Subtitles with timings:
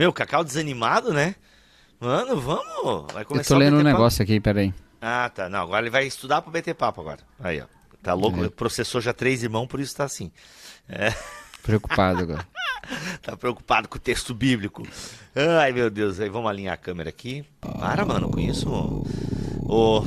[0.00, 1.34] Meu, Cacau desanimado, né?
[2.00, 3.12] Mano, vamos.
[3.12, 4.72] Vai começar Eu tô lendo um negócio aqui, peraí.
[4.98, 5.46] Ah, tá.
[5.46, 7.18] Não, agora ele vai estudar pro BT Papo agora.
[7.38, 7.66] Aí, ó.
[8.02, 8.42] Tá louco?
[8.42, 8.48] É.
[8.48, 10.32] Processou já três irmãos, por isso tá assim.
[10.88, 11.14] É,
[11.62, 12.48] Preocupado agora.
[13.20, 14.88] tá preocupado com o texto bíblico.
[15.36, 16.18] Ai, meu Deus.
[16.18, 17.44] Aí vamos alinhar a câmera aqui.
[17.60, 18.70] Para, mano, com isso.
[19.64, 20.02] Ô.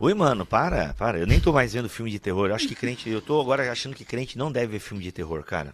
[0.00, 1.20] Oi, mano, para, para.
[1.20, 2.48] Eu nem tô mais vendo filme de terror.
[2.48, 3.08] Eu acho que crente.
[3.08, 5.72] Eu tô agora achando que crente não deve ver filme de terror, cara.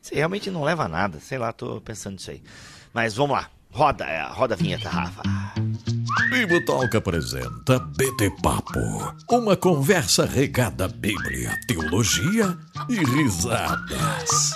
[0.00, 1.20] Você realmente não leva a nada.
[1.20, 2.42] Sei lá, tô pensando nisso aí.
[2.92, 3.48] Mas vamos lá.
[3.72, 5.22] Roda, é, roda a vinheta, Rafa.
[6.30, 8.80] Bibotalk apresenta BT Papo,
[9.30, 12.56] uma conversa regada à Bíblia, teologia
[12.88, 14.54] e risadas.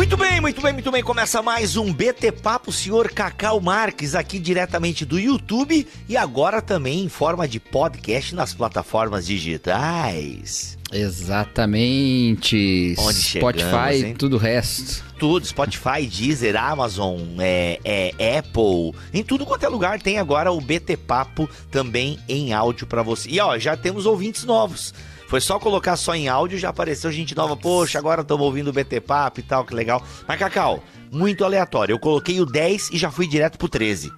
[0.00, 1.02] Muito bem, muito bem, muito bem.
[1.02, 7.04] Começa mais um BT Papo, senhor Cacau Marques, aqui diretamente do YouTube e agora também
[7.04, 10.78] em forma de podcast nas plataformas digitais.
[10.90, 12.94] Exatamente.
[12.98, 14.14] Onde chegamos, Spotify, hein?
[14.14, 15.04] tudo o resto.
[15.20, 20.58] Tudo, Spotify, Deezer, Amazon, é, é, Apple, em tudo quanto é lugar tem agora o
[20.62, 23.28] BT Papo também em áudio pra você.
[23.28, 24.94] E ó, já temos ouvintes novos.
[25.28, 27.54] Foi só colocar só em áudio, já apareceu gente nova.
[27.54, 30.02] Poxa, agora estamos ouvindo o BT Papo e tal, que legal.
[30.26, 31.92] Mas, Cacau, muito aleatório.
[31.92, 34.10] Eu coloquei o 10 e já fui direto pro 13.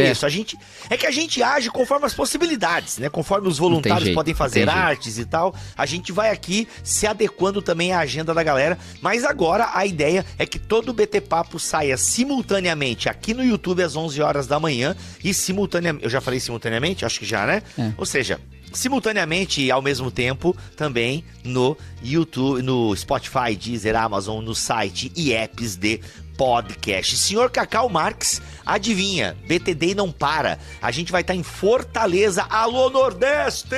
[0.00, 0.12] É, É.
[0.12, 0.58] isso, a gente.
[0.90, 3.08] É que a gente age conforme as possibilidades, né?
[3.08, 4.78] Conforme os voluntários jeito, podem fazer tem jeito.
[4.78, 8.78] artes e tal, a gente vai aqui se adequando também à agenda da galera.
[9.00, 13.82] Mas agora a ideia é que todo o BT Papo saia simultaneamente aqui no YouTube
[13.82, 16.04] às 11 horas da manhã e simultaneamente.
[16.04, 17.04] Eu já falei simultaneamente?
[17.04, 17.62] Acho que já, né?
[17.78, 17.92] É.
[17.96, 18.40] Ou seja.
[18.74, 25.32] Simultaneamente e ao mesmo tempo também no YouTube, no Spotify, Deezer, Amazon, no site e
[25.34, 26.00] apps de
[26.36, 27.16] podcast.
[27.16, 30.58] Senhor Cacau Marques, adivinha, BTD não para.
[30.80, 32.46] A gente vai estar em Fortaleza.
[32.48, 33.76] Alô Nordeste!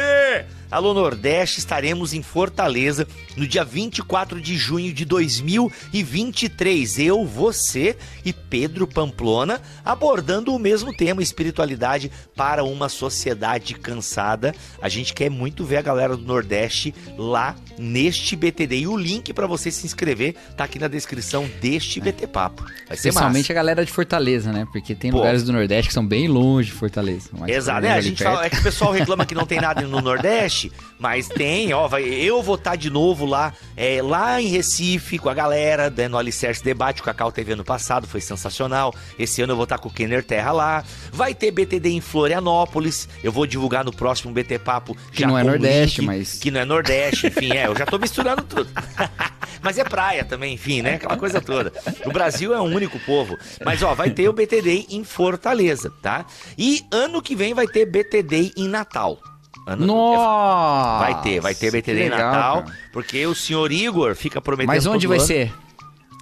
[0.70, 6.98] Alô Nordeste, estaremos em Fortaleza no dia 24 de junho de 2023.
[6.98, 14.54] Eu, você e Pedro Pamplona abordando o mesmo tema, espiritualidade para uma sociedade cansada.
[14.80, 18.78] A gente quer muito ver a galera do Nordeste lá neste BTD.
[18.80, 22.62] E o link para você se inscrever tá aqui na descrição deste BT Papo.
[22.88, 23.52] Vai ser Especialmente massa.
[23.52, 24.66] a galera de Fortaleza, né?
[24.72, 25.18] Porque tem Pô.
[25.18, 27.30] lugares do Nordeste que são bem longe de Fortaleza.
[27.46, 29.82] Exato, pelo é, a gente fala, é que o pessoal reclama que não tem nada
[29.82, 30.53] no Nordeste,
[30.98, 35.28] mas tem, ó, vai, eu vou estar de novo lá, é, lá em Recife, com
[35.28, 39.56] a galera, no Alicerce Debate, o Cacau teve ano passado, foi sensacional, esse ano eu
[39.56, 43.84] vou estar com o Kenner Terra lá, vai ter BTD em Florianópolis, eu vou divulgar
[43.84, 47.26] no próximo BT Papo, Que já não é Nordeste, link, mas- Que não é Nordeste,
[47.26, 48.68] enfim, é, eu já tô misturando tudo.
[49.62, 50.96] Mas é praia também, enfim, né?
[50.96, 51.72] Aquela coisa toda.
[52.04, 53.34] O Brasil é um único povo.
[53.64, 56.26] Mas, ó, vai ter o BTD em Fortaleza, tá?
[56.58, 59.18] E ano que vem vai ter BTD em Natal.
[59.66, 60.98] Ano- Nossa!
[60.98, 62.76] Vai ter, vai ter BTD em legal, Natal, cara.
[62.92, 65.54] porque o senhor Igor fica prometendo Mas onde vai ano ser?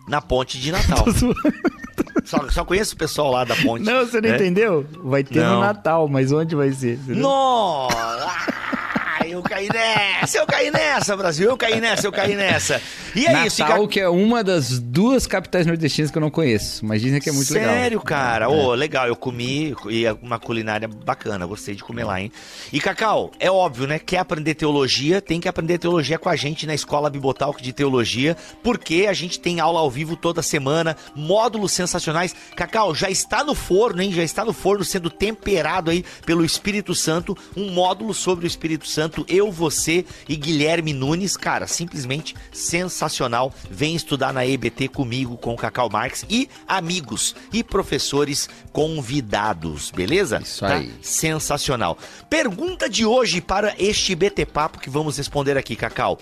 [0.09, 1.05] Na ponte de Natal.
[2.25, 3.85] só, só conheço o pessoal lá da ponte.
[3.85, 4.37] Não, você não né?
[4.37, 4.87] entendeu?
[5.03, 5.55] Vai ter Não.
[5.57, 6.99] no Natal, mas onde vai ser?
[7.09, 7.97] Nossa!
[9.23, 12.83] Ah, eu caí nessa, eu caí nessa, Brasil, eu caí nessa, eu caí nessa.
[13.15, 16.85] E é isso, Natal, que é uma das duas capitais nordestinas que eu não conheço,
[16.85, 17.73] mas dizem que é muito legal.
[17.73, 18.49] Sério, cara?
[18.49, 22.33] Ô, legal, eu comi e é uma culinária bacana, gostei de comer lá, hein?
[22.73, 23.99] E, Cacau, é óbvio, né?
[23.99, 28.37] Quer aprender teologia, tem que aprender teologia com a gente na Escola Bibotalk de Teologia,
[28.63, 32.35] porque a gente tem aula ao vivo toda semana, módulos sensacionais.
[32.57, 34.13] Cacau, já está no forno, hein?
[34.13, 38.89] Já está no forno sendo temperado aí pelo Espírito Santo, um módulo sobre o Espírito
[38.89, 43.53] Santo, eu, você e Guilherme Nunes, cara, simplesmente sensacional.
[43.71, 50.41] Vem estudar na EBT comigo, com o Cacau Marques e amigos e professores convidados, beleza?
[50.43, 50.93] Isso aí.
[51.03, 51.99] Sensacional.
[52.31, 56.19] Pergunta de hoje para este BT Papo que vamos responder aqui, Cacau.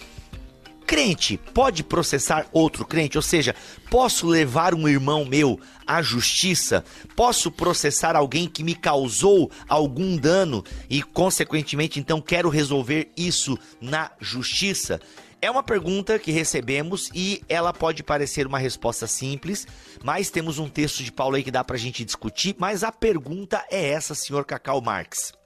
[0.91, 3.17] Crente pode processar outro crente?
[3.17, 3.55] Ou seja,
[3.89, 5.57] posso levar um irmão meu
[5.87, 6.85] à justiça?
[7.15, 14.11] Posso processar alguém que me causou algum dano e, consequentemente, então quero resolver isso na
[14.21, 15.01] justiça?
[15.41, 19.69] É uma pergunta que recebemos e ela pode parecer uma resposta simples,
[20.03, 22.57] mas temos um texto de Paulo aí que dá pra gente discutir.
[22.59, 25.39] Mas a pergunta é essa, senhor Cacau Marx.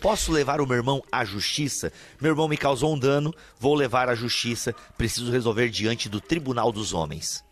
[0.00, 1.92] Posso levar o meu irmão à justiça?
[2.20, 6.72] Meu irmão me causou um dano, vou levar à justiça, preciso resolver diante do tribunal
[6.72, 7.44] dos homens.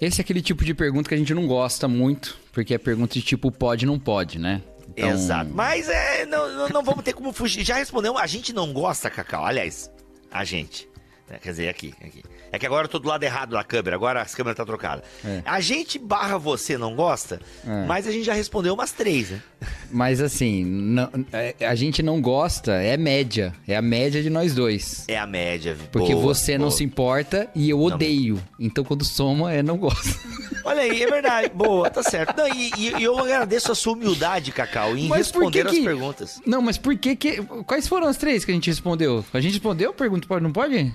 [0.00, 3.14] Esse é aquele tipo de pergunta que a gente não gosta muito, porque é pergunta
[3.14, 4.62] de tipo pode não pode, né?
[4.96, 5.50] Então, Exato.
[5.52, 7.64] Mas é, não, não, vamos ter como fugir.
[7.64, 9.44] Já respondemos, a gente não gosta, Cacau.
[9.44, 9.90] Aliás,
[10.30, 10.88] a gente.
[11.28, 12.22] né, Quer dizer, aqui, aqui.
[12.52, 15.02] É que agora eu tô do lado errado da câmera, agora as câmeras tá trocada.
[15.24, 15.42] É.
[15.44, 17.84] A gente barra você não gosta, É.
[17.86, 19.42] mas a gente já respondeu umas três, né?
[19.90, 23.54] Mas assim, não- é- a gente não gosta, é média.
[23.66, 25.04] É a média de nós dois.
[25.08, 25.76] É a média.
[25.92, 26.70] Porque boa, você não boa.
[26.76, 28.40] se importa e eu odeio.
[28.58, 30.18] Então quando soma, é não gosto.
[30.64, 31.50] Olha aí, é verdade.
[31.54, 32.36] Boa, tá certo.
[32.36, 35.74] Não, e, e- eu agradeço a sua humildade, Cacau, em Mas por que responder as
[35.76, 36.40] que- perguntas.
[36.44, 37.42] Não, mas por que que...
[37.64, 39.24] Quais foram as três que a gente respondeu?
[39.32, 39.92] A gente respondeu?
[39.92, 40.92] Pergunta pode, não pode?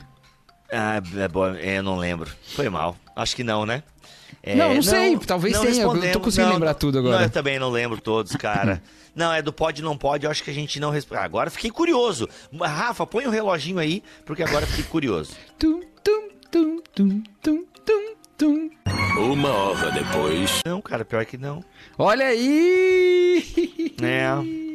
[0.71, 2.31] Ah, é bom, é, eu não lembro.
[2.55, 2.95] Foi mal.
[3.15, 3.83] Acho que não, né?
[4.41, 7.17] É, Não, não sei, talvez tenha, eu tô conseguindo lembrar tudo agora.
[7.17, 8.81] Não, eu também não lembro todos, cara.
[9.13, 11.23] não, é do pode não pode, eu acho que a gente não respondeu.
[11.23, 12.27] Agora fiquei curioso.
[12.59, 15.33] Rafa, põe o reloginho aí, porque agora fiquei curioso.
[15.59, 18.69] Tum, tum, tum, tum, tum, tum, tum.
[19.19, 20.61] Uma hora depois.
[20.65, 21.63] Não, cara, pior que não.
[21.97, 23.93] Olha aí!
[24.01, 24.31] É.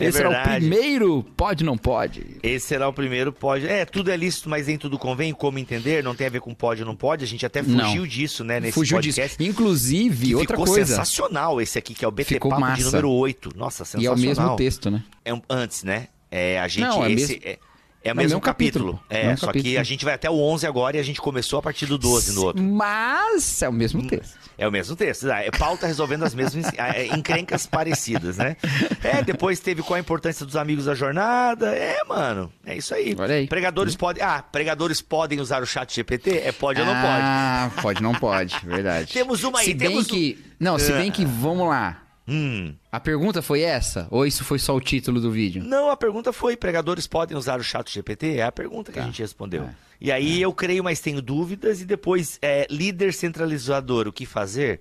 [0.00, 2.36] É Esse era o primeiro pode não pode.
[2.42, 3.66] Esse será o primeiro pode.
[3.66, 5.32] É, tudo é lícito, mas nem tudo convém.
[5.32, 6.02] Como entender?
[6.02, 7.24] Não tem a ver com pode ou não pode.
[7.24, 8.06] A gente até fugiu Não.
[8.06, 9.36] disso, né, nesse Fugiu podcast.
[9.38, 9.50] disso.
[9.50, 10.86] Inclusive, outra ficou coisa.
[10.86, 12.84] sensacional esse aqui, que é o BT Ficou Papo de massa.
[12.84, 13.50] número 8.
[13.56, 14.14] Nossa, E é sensacional.
[14.14, 15.02] o mesmo texto, né?
[15.24, 16.08] É um- antes, né?
[16.30, 17.58] É, a gente, Não, é esse mesmo- é,
[18.06, 18.92] é o é mesmo mesmo capítulo.
[18.94, 19.06] capítulo.
[19.10, 19.80] É, Mesmo só que capítulo.
[19.80, 22.34] a gente vai até o 11 agora e a gente começou a partir do 12
[22.34, 22.62] no outro.
[22.62, 24.36] Mas é o mesmo texto.
[24.58, 25.30] É o mesmo texto.
[25.30, 28.56] Ah, É, Paulo tá resolvendo as mesmas ah, é, encrencas parecidas, né?
[29.04, 31.74] É, depois teve qual a importância dos amigos da jornada.
[31.74, 32.50] É, mano.
[32.64, 33.14] É isso aí.
[33.18, 33.46] Olha aí.
[33.46, 34.22] Pregadores podem.
[34.22, 36.38] Ah, pregadores podem usar o chat GPT?
[36.44, 37.04] É pode ou não pode?
[37.06, 39.12] Ah, pode, não pode, verdade.
[39.14, 40.38] Temos uma aí, Se bem temos que.
[40.58, 42.05] Não, se bem que, vamos lá.
[42.28, 42.74] Hum.
[42.90, 44.08] A pergunta foi essa?
[44.10, 45.62] Ou isso foi só o título do vídeo?
[45.62, 48.38] Não, a pergunta foi: pregadores podem usar o chat GPT?
[48.38, 49.06] É a pergunta que a Tá.
[49.08, 49.62] gente respondeu.
[49.64, 49.74] É.
[50.00, 51.80] E aí eu creio, mas tenho dúvidas.
[51.80, 54.80] E depois, é, líder centralizador, o que fazer?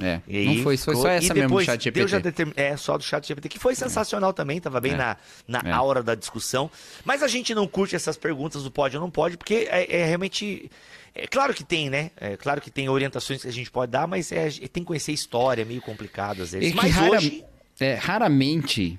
[0.00, 0.20] É.
[0.28, 2.08] E Não foi, foi só e essa mesmo do chat GPT.
[2.08, 4.96] já determin- É, só do chat GPT, que foi sensacional também, tava bem É.
[4.96, 5.16] na,
[5.48, 5.72] na É.
[5.72, 6.70] aura da discussão.
[7.04, 10.04] Mas a gente não curte essas perguntas do pode ou não pode, porque é, é
[10.06, 10.70] realmente.
[11.18, 12.10] É claro que tem, né?
[12.16, 15.12] É claro que tem orientações que a gente pode dar, mas é, tem que conhecer
[15.12, 16.72] história, é meio complicado às vezes.
[16.72, 17.44] É mas rara- hoje.
[17.80, 18.98] é, raramente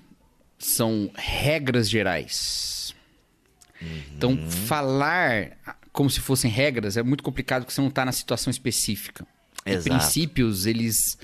[0.58, 2.96] são regras gerais.
[4.16, 4.50] Então, Uhum.
[4.50, 5.52] falar
[5.92, 9.26] como se fossem regras é muito complicado porque você não está na situação específica.
[9.66, 9.90] E Exato.
[9.90, 11.18] princípios, eles,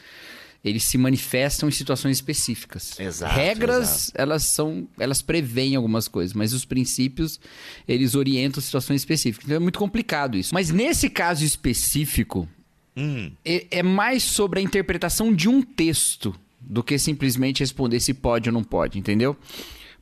[0.64, 3.00] eles se manifestam em situações específicas.
[3.00, 7.40] Exato, regras, elas são, elas preveem algumas coisas, mas os princípios,
[7.88, 9.46] eles orientam situações específicas.
[9.46, 10.54] Então é muito complicado isso.
[10.54, 12.48] Mas nesse caso específico,
[12.96, 18.14] Hum, é, é mais sobre a interpretação de um texto do que simplesmente responder se
[18.14, 19.36] pode ou não pode, entendeu?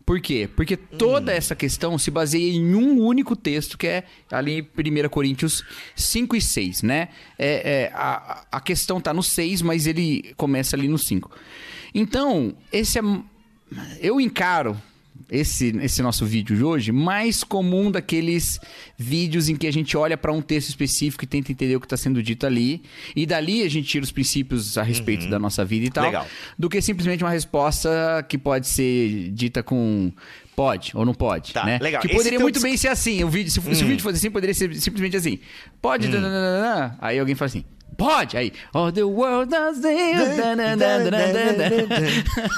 [0.06, 0.50] Por quê?
[0.56, 5.10] Porque toda essa questão se baseia em um único texto, que é ali em 1
[5.10, 5.64] Coríntios
[5.96, 7.10] 5 e 6, né?
[7.38, 11.30] É, é, a, a questão tá no 6, mas ele começa ali no 5.
[11.94, 13.02] Então, esse é.
[14.02, 14.82] Eu encaro
[15.32, 18.60] esse, esse nosso vídeo de hoje mais comum daqueles
[18.98, 21.86] vídeos em que a gente olha para um texto específico e tenta entender o que
[21.86, 22.84] está sendo dito ali.
[23.16, 26.04] E dali a gente tira os princípios a respeito da nossa vida e tal.
[26.04, 26.28] Legal.
[26.60, 27.90] Do que simplesmente uma resposta
[28.28, 30.12] que pode ser dita com
[30.54, 31.80] pode ou não pode, Tá, né?
[31.82, 32.02] legal.
[32.02, 33.24] Que poderia muito bem ser assim.
[33.24, 35.40] O vídeo, se, se o vídeo fosse assim, poderia ser simplesmente assim.
[35.82, 36.98] Pode, dananana.
[37.00, 37.64] aí alguém fala assim,
[38.02, 39.80] pode, aí, all the world does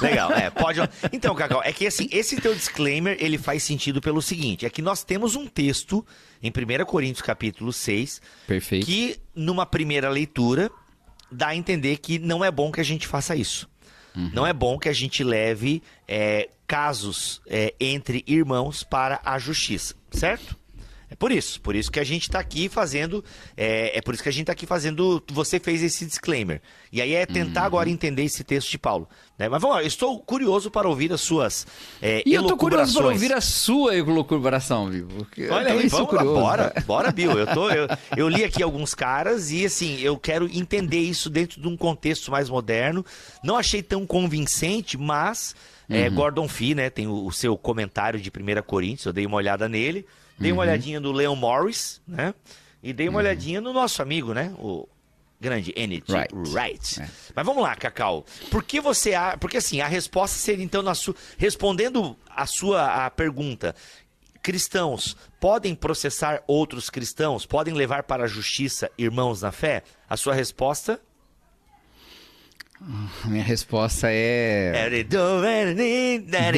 [0.01, 0.79] Legal, é, pode.
[1.11, 4.81] Então, Cacau, é que assim, esse teu disclaimer, ele faz sentido pelo seguinte, é que
[4.81, 6.05] nós temos um texto
[6.41, 8.85] em 1 Coríntios capítulo 6, Perfeito.
[8.85, 10.71] que numa primeira leitura
[11.31, 13.69] dá a entender que não é bom que a gente faça isso.
[14.31, 19.95] Não é bom que a gente leve é, casos é, entre irmãos para a justiça,
[20.11, 20.55] certo?
[21.13, 23.23] É por isso, por isso que a gente está aqui fazendo,
[23.55, 26.59] é, é por isso que a gente está aqui fazendo, você fez esse disclaimer.
[26.91, 29.07] E aí é tentar agora entender esse texto de Paulo.
[29.37, 29.47] né?
[29.47, 31.67] Mas vamos lá, eu estou curioso para ouvir as suas
[32.01, 35.05] é, E eu tô curioso para ouvir a sua elucubração, viu?
[35.05, 36.83] Porque Olha aí, vamos lá, curioso, bora, né?
[36.83, 37.37] bora, Bill.
[37.37, 41.61] Eu, tô, eu, eu li aqui alguns caras e, assim, eu quero entender isso dentro
[41.61, 43.05] de um contexto mais moderno.
[43.43, 45.55] Não achei tão convincente, mas
[45.87, 46.15] é, Uhum.
[46.15, 49.69] Gordon Fee, né, tem o, o seu comentário de 1 Coríntios, eu dei uma olhada
[49.69, 50.07] nele.
[50.37, 50.57] Dei Uhum.
[50.57, 52.33] uma olhadinha no Leon Morris, né,
[52.81, 54.87] e dei uma olhadinha no nosso amigo, né, o
[55.39, 56.11] grande N.T.
[56.11, 56.33] Right.
[56.33, 57.01] Wright.
[57.01, 57.09] É.
[57.35, 58.25] Mas vamos lá, Cacau.
[58.49, 59.13] Por que você...
[59.13, 59.37] A...
[59.37, 61.15] Porque, assim, a resposta seria, então, na sua...
[61.37, 63.75] respondendo a sua a pergunta...
[64.41, 67.45] Cristãos podem processar outros cristãos?
[67.45, 69.83] Podem levar para a justiça irmãos na fé?
[70.09, 70.99] A sua resposta?
[73.23, 74.71] A minha resposta é...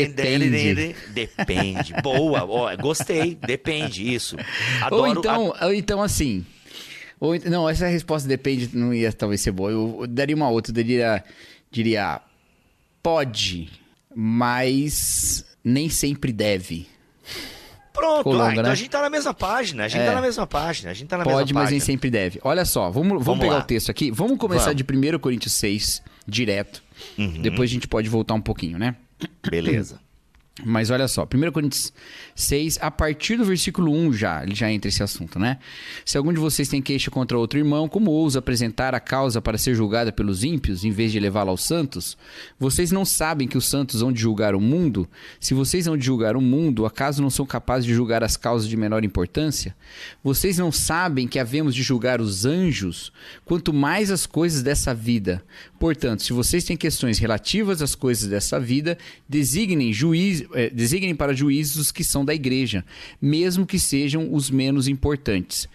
[0.08, 0.96] Depende.
[1.14, 1.94] Depende.
[2.02, 2.44] Boa.
[2.46, 3.36] Ó, gostei.
[3.36, 4.14] Depende.
[4.14, 4.36] Isso.
[4.82, 5.02] Adoro.
[5.04, 6.46] Ou então, ou então assim...
[7.20, 9.72] Ou, não, essa resposta depende, não ia talvez ser boa.
[9.72, 11.24] Eu, eu daria uma outra, eu diria,
[11.72, 12.22] diria...
[13.02, 13.70] Pode,
[14.16, 16.88] mas nem sempre deve.
[17.94, 18.72] Pronto, Ficou ah, longa, então né?
[18.72, 19.86] a gente tá na mesma página.
[19.86, 20.06] A gente É.
[20.08, 20.92] tá na mesma página.
[20.92, 21.94] A gente tá na Pode, mesma mas nem página.
[21.94, 22.40] sempre deve.
[22.44, 23.60] Olha só, vamos, vamos, Vamos pegar lá.
[23.62, 24.10] o texto aqui.
[24.12, 24.84] Vamos começar Vamos.
[24.84, 26.84] de 1 Coríntios 6, direto.
[27.18, 27.42] Uhum.
[27.42, 28.96] Depois a gente pode voltar um pouquinho, né?
[29.50, 30.00] Beleza.
[30.64, 31.92] Mas olha só, 1 Coríntios
[32.34, 35.58] 6, a partir do versículo 1 já, ele já entra esse assunto, né?
[36.06, 39.58] Se algum de vocês tem queixa contra outro irmão, como ousa apresentar a causa para
[39.58, 42.18] ser julgada pelos ímpios, em vez de levá-la aos santos?
[42.58, 45.10] Vocês não sabem que os santos hão de julgar o mundo?
[45.42, 48.70] Se vocês hão de julgar o mundo, acaso não são capazes de julgar as causas
[48.70, 49.76] de menor importância?
[50.24, 53.12] Vocês não sabem que havemos de julgar os anjos?
[53.44, 55.44] Quanto mais as coisas dessa vida.
[55.86, 58.98] Portanto, se vocês têm questões relativas às coisas dessa vida,
[59.30, 62.84] designem, juiz, eh, designem para juízos que são da igreja,
[63.22, 65.70] mesmo que sejam os menos importantes.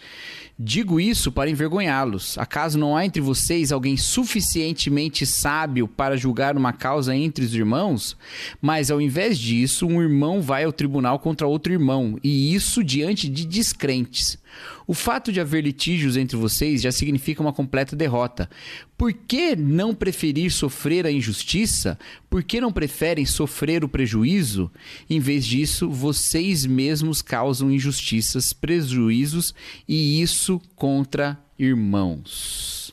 [0.58, 2.36] Digo isso para envergonhá-los.
[2.38, 8.16] Acaso não há entre vocês alguém suficientemente sábio para julgar uma causa entre os irmãos?
[8.60, 13.28] Mas ao invés disso, um irmão vai ao tribunal contra outro irmão, e isso diante
[13.28, 14.40] de descrentes.
[14.86, 18.48] O fato de haver litígios entre vocês já significa uma completa derrota.
[18.96, 21.98] Por que não preferir sofrer a injustiça?
[22.28, 24.70] Por que não preferem sofrer o prejuízo?
[25.08, 29.54] Em vez disso, vocês mesmos causam injustiças, prejuízos
[29.88, 32.92] e isso contra irmãos.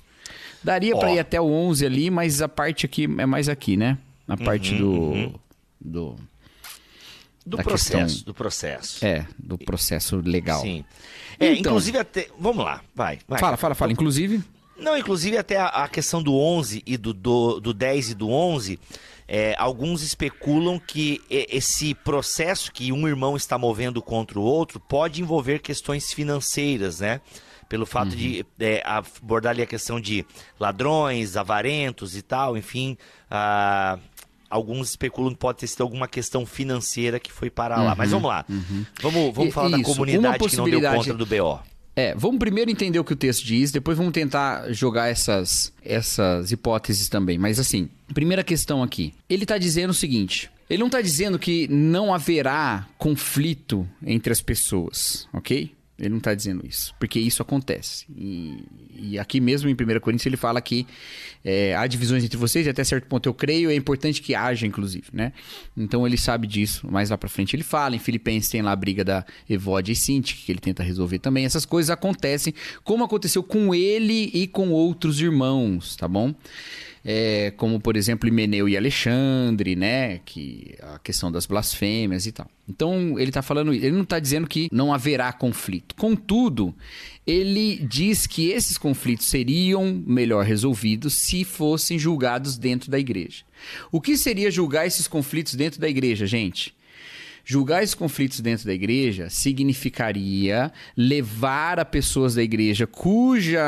[0.63, 0.99] Daria Ó.
[0.99, 3.97] para ir até o 11 ali, mas a parte aqui é mais aqui, né?
[4.27, 5.39] A parte do,
[5.79, 6.15] do
[7.47, 9.05] Do processo, questão- do processo.
[9.05, 10.61] é, do processo legal.
[10.61, 10.83] Sim.
[11.39, 11.71] É, Então.
[11.71, 12.27] inclusive até...
[12.39, 13.19] Vamos lá, vai.
[13.27, 13.39] vai.
[13.39, 13.91] Fala, fala, fala.
[13.91, 14.43] Inclusive,
[14.77, 18.29] Não, inclusive até a, a questão do 11 e do, do, do 10 e do
[18.29, 18.79] 11,
[19.27, 25.21] é, alguns especulam que esse processo que um irmão está movendo contra o outro pode
[25.21, 27.21] envolver questões financeiras, né?
[27.67, 30.25] Pelo fato de é, abordar ali a questão de
[30.59, 32.97] ladrões, avarentos e tal, enfim.
[33.29, 33.99] ah,
[34.49, 37.95] alguns especulam que pode ter sido alguma questão financeira que foi para lá.
[37.95, 38.45] Mas vamos lá.
[39.01, 41.59] Vamos, vamos E- falar da isso, uma comunidade que não deu conta do BO.
[41.95, 46.51] É, vamos primeiro entender o que o texto diz, depois vamos tentar jogar essas, essas
[46.51, 47.39] hipóteses também.
[47.39, 49.15] Mas assim, primeira questão aqui.
[49.27, 54.41] Ele está dizendo o seguinte: ele não está dizendo que não haverá conflito entre as
[54.41, 55.71] pessoas, ok?
[55.99, 58.05] Ele não está dizendo isso, porque isso acontece.
[58.15, 58.63] E,
[58.95, 60.85] e aqui mesmo em 1 Coríntios ele fala que
[61.43, 64.67] é, há divisões entre vocês e até certo ponto eu creio, é importante que haja,
[64.67, 65.33] inclusive, né?
[65.75, 67.95] Então ele sabe disso, mais lá pra frente ele fala.
[67.95, 71.45] Em Filipenses tem lá a briga da Evode e Sinti, que ele tenta resolver também.
[71.45, 76.35] Essas coisas acontecem, como aconteceu com ele e com outros irmãos, tá bom?
[77.09, 80.19] É, como, por exemplo, Himeneu e Alexandre, né?
[80.25, 82.49] Que a questão das blasfêmias e tal.
[82.67, 85.95] Então, ele tá falando, ele não tá dizendo que não haverá conflito.
[85.95, 86.75] Contudo,
[87.25, 93.45] ele diz que esses conflitos seriam melhor resolvidos se fossem julgados dentro da igreja.
[93.89, 96.75] O que seria julgar esses conflitos dentro da igreja, gente?
[97.45, 103.61] Julgar esses conflitos dentro da igreja significaria levar a pessoas da igreja cuja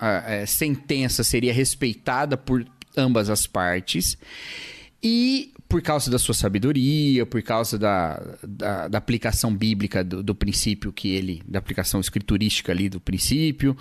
[0.00, 2.64] ah, eh, sentença seria respeitada por
[2.98, 4.18] ambas as partes
[5.02, 10.34] e por causa da sua sabedoria, por causa da, da, da aplicação bíblica do, do
[10.34, 13.76] princípio que ele, da aplicação escriturística ali do princípio.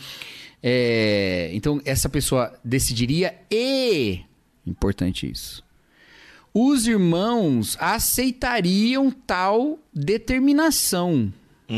[0.62, 4.20] É, então, essa pessoa decidiria e,
[4.66, 5.64] importante isso,
[6.54, 11.32] os irmãos aceitariam tal determinação,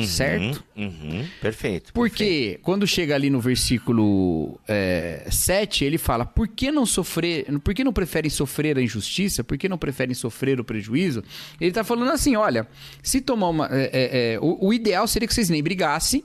[0.05, 0.63] certo?
[0.77, 1.91] Uhum, perfeito.
[1.93, 7.73] Porque quando chega ali no versículo é, 7, ele fala: por que não sofrer, por
[7.73, 9.43] que não preferem sofrer a injustiça?
[9.43, 11.23] Por que não preferem sofrer o prejuízo?
[11.59, 12.67] Ele está falando assim: olha,
[13.01, 13.67] se tomar uma.
[13.71, 16.23] é, é, é, o, o ideal seria que vocês nem brigassem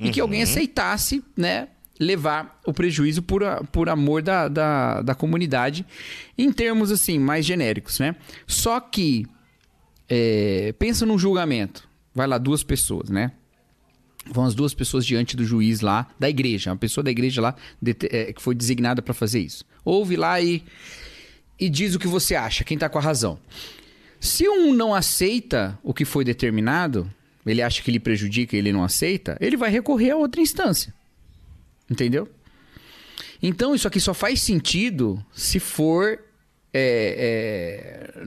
[0.00, 1.68] e que alguém aceitasse, né?
[2.00, 5.86] Levar o prejuízo por, a- por amor da, da, da comunidade,
[6.36, 8.16] em termos assim, mais genéricos, né?
[8.48, 9.24] Só que
[10.08, 11.88] é, pensa num julgamento.
[12.14, 13.32] Vai lá, duas pessoas, né?
[14.26, 16.70] Vão as duas pessoas diante do juiz lá, da igreja.
[16.70, 19.64] Uma pessoa da igreja lá dete- é, que foi designada para fazer isso.
[19.84, 20.62] Ouve lá e,
[21.58, 23.38] e diz o que você acha, quem tá com a razão.
[24.18, 27.10] Se um não aceita o que foi determinado,
[27.44, 30.94] ele acha que ele prejudica e ele não aceita, ele vai recorrer a outra instância.
[31.90, 32.26] Entendeu?
[33.42, 36.18] Então isso aqui só faz sentido se for
[36.72, 38.26] é, é,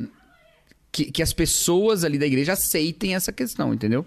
[0.97, 4.03] que, que as pessoas ali da igreja aceitem essa questão, entendeu?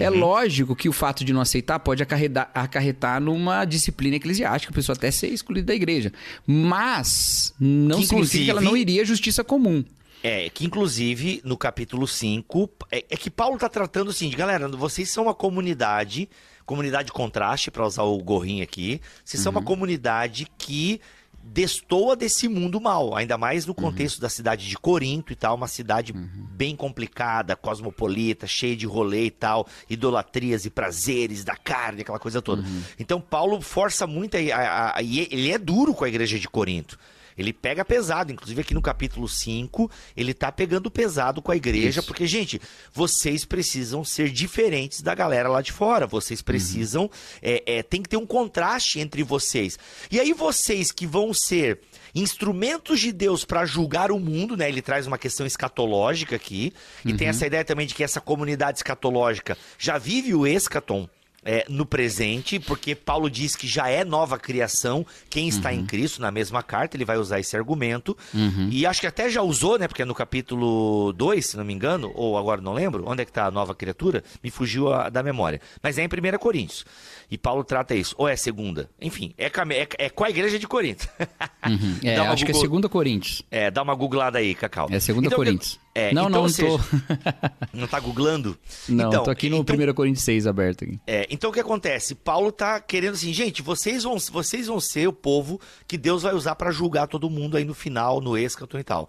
[0.00, 4.74] É lógico que o fato de não aceitar pode acarretar, acarretar numa disciplina eclesiástica, a
[4.74, 6.10] pessoa até ser excluída da igreja.
[6.46, 9.84] Mas não Que, significa que ela não iria à justiça comum.
[10.22, 14.68] É, que inclusive no capítulo 5, é, é que Paulo tá tratando assim, de galera,
[14.68, 16.28] vocês são uma comunidade,
[16.64, 19.58] comunidade contraste, para usar o gorrinho aqui, vocês são Uhum.
[19.58, 21.00] uma comunidade que
[21.42, 25.68] destoa desse mundo mal, ainda mais no contexto da cidade de Corinto e tal, uma
[25.68, 32.18] cidade bem complicada, cosmopolita, cheia de rolê e tal, idolatrias e prazeres da carne, aquela
[32.18, 32.62] coisa toda.
[32.98, 36.48] Então Paulo força muito, a, a- a- e ele é duro com a igreja de
[36.48, 36.98] Corinto.
[37.36, 42.00] Ele pega pesado, inclusive aqui no capítulo 5, ele tá pegando pesado com a igreja,
[42.00, 42.06] Isso.
[42.06, 42.60] porque, gente,
[42.92, 46.06] vocês precisam ser diferentes da galera lá de fora.
[46.06, 47.10] Vocês precisam.
[47.40, 49.78] é, é, tem que ter um contraste entre vocês.
[50.10, 51.80] E aí, vocês que vão ser
[52.14, 54.68] instrumentos de Deus para julgar o mundo, né?
[54.68, 56.72] Ele traz uma questão escatológica aqui.
[57.04, 61.08] E tem essa ideia também de que essa comunidade escatológica já vive o escatom.
[61.44, 66.20] É, no presente, porque Paulo diz que já é nova criação quem está em Cristo,
[66.20, 68.16] na mesma carta, ele vai usar esse argumento.
[68.70, 69.88] E acho que até já usou, né?
[69.88, 73.24] Porque é no capítulo 2, se não me engano, ou agora não lembro, onde é
[73.24, 74.22] que está a nova criatura?
[74.42, 75.60] Me fugiu a- da memória.
[75.82, 76.84] Mas é em 1 Coríntios.
[77.30, 78.14] E Paulo trata isso.
[78.18, 78.90] Ou é segunda?
[79.00, 81.08] Enfim, é, com a- é- é com a igreja de Corinto.
[82.02, 83.42] É, Dá uma acho que é Google- segunda Coríntios.
[83.50, 84.88] É, dá uma googlada aí, Cacau.
[84.90, 85.78] É segunda Então, Coríntios.
[85.94, 86.78] É, não, então, não, não tô.
[86.78, 86.78] seja,
[87.74, 88.58] não tá googlando?
[88.88, 90.98] não, então, tô aqui no então, 1 Coríntios 6 aberto aqui.
[91.06, 92.14] É, então o que acontece?
[92.14, 96.34] Paulo tá querendo assim, gente, vocês vão, vocês vão ser o povo que Deus vai
[96.34, 99.08] usar para julgar todo mundo aí no final, no escatom e tal.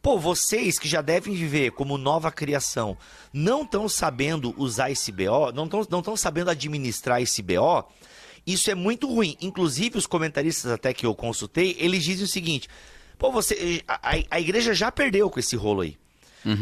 [0.00, 2.96] Pô, vocês que já devem viver como nova criação,
[3.32, 7.84] não estão sabendo usar esse BO, não estão não tão sabendo administrar esse BO,
[8.44, 9.36] isso é muito ruim.
[9.40, 12.68] Inclusive, os comentaristas até que eu consultei, eles dizem o seguinte:
[13.16, 15.96] pô, você, a- a igreja já perdeu com esse rolo aí.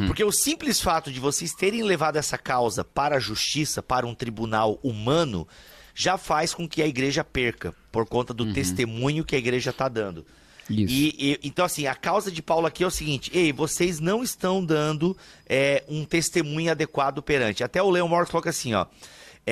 [0.07, 4.15] Porque o simples fato de vocês terem levado essa causa para a justiça, para um
[4.15, 5.47] tribunal humano,
[5.95, 9.89] já faz com que a igreja perca, por conta do testemunho que a igreja está
[9.89, 10.25] dando.
[10.69, 10.93] Isso.
[10.93, 14.23] E, e- então, assim, a causa de Paulo aqui é o seguinte: ei, vocês não
[14.23, 15.17] estão dando
[15.49, 17.65] é, um testemunho adequado perante.
[17.65, 18.87] Até o Leon Morris coloca assim, ó.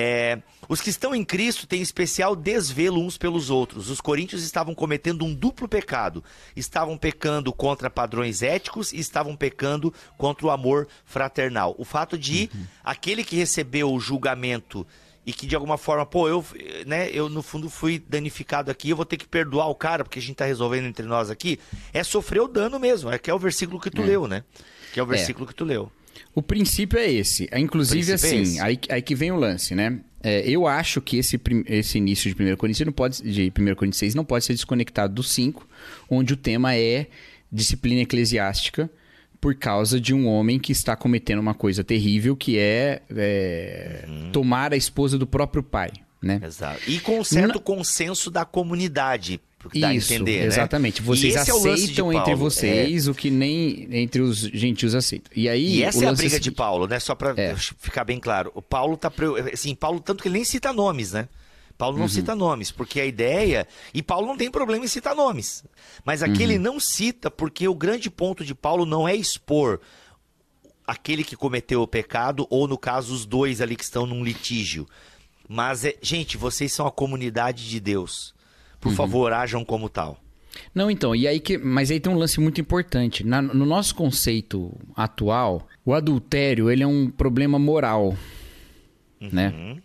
[0.01, 3.89] É, os que estão em Cristo têm especial desvelo uns pelos outros.
[3.89, 6.23] Os coríntios estavam cometendo um duplo pecado.
[6.55, 11.75] Estavam pecando contra padrões éticos e estavam pecando contra o amor fraternal.
[11.77, 12.49] O fato de
[12.81, 14.87] aquele que recebeu o julgamento
[15.25, 16.45] e que de alguma forma, pô, eu,
[16.87, 20.19] né, eu no fundo fui danificado aqui, eu vou ter que perdoar o cara porque
[20.19, 21.59] a gente tá resolvendo entre nós aqui,
[21.93, 24.45] é sofrer o dano mesmo, é que é o versículo que tu leu, né?
[24.93, 25.91] Que é o versículo que tu leu.
[26.39, 27.49] O princípio é esse.
[27.51, 28.59] É, Inclusive, é assim, esse.
[28.61, 29.99] aí, aí que vem o lance, né?
[30.23, 33.99] É, eu acho que esse, esse início de 1 Coríntios não pode, de 1 Coríntios
[33.99, 35.67] 6 não pode ser desconectado do 5,
[36.09, 37.07] onde o tema é
[37.51, 38.89] disciplina eclesiástica
[39.41, 44.31] por causa de um homem que está cometendo uma coisa terrível, que é, é, Uhum.
[44.31, 46.39] tomar a esposa do próprio pai, né?
[46.43, 46.79] Exato.
[46.87, 49.41] E com certo consenso da comunidade,
[49.79, 50.45] dá a Isso, entender, né?
[50.47, 50.99] exatamente.
[50.99, 52.35] E Vocês é de aceitam entre Paulo, é.
[52.49, 55.31] vocês o que nem entre os gentios aceitam.
[55.35, 56.99] E aí E essa é a lance briga de seguinte- Paulo, né?
[56.99, 57.55] Só pra É.
[57.57, 58.51] ficar bem claro.
[58.55, 59.11] O Paulo tá.
[59.53, 61.27] Assim, Paulo, tanto que ele nem cita nomes, né?
[61.77, 62.01] Paulo Uhum.
[62.03, 63.67] não cita nomes, porque a ideia.
[63.93, 65.63] E Paulo não tem problema em citar nomes.
[66.05, 66.41] Mas aqui Uhum.
[66.43, 69.79] ele não cita, porque o grande ponto de Paulo não é expor
[70.85, 74.87] aquele que cometeu o pecado, ou no caso, os dois ali que estão num litígio.
[75.47, 78.33] Mas, é, gente, vocês são a comunidade de Deus.
[78.79, 78.91] Uhum.
[78.91, 80.19] Por favor, ajam como tal.
[80.73, 83.25] Não, então, e aí que, mas aí tem um lance muito importante.
[83.25, 88.15] Na- no nosso conceito atual, o adultério ele é um problema moral,
[89.21, 89.77] né?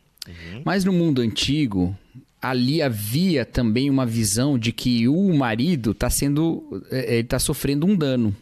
[0.65, 1.97] Mas no mundo antigo,
[2.41, 7.87] ali havia também uma visão de que o marido está sendo, é, ele tá sofrendo
[7.87, 8.35] um dano.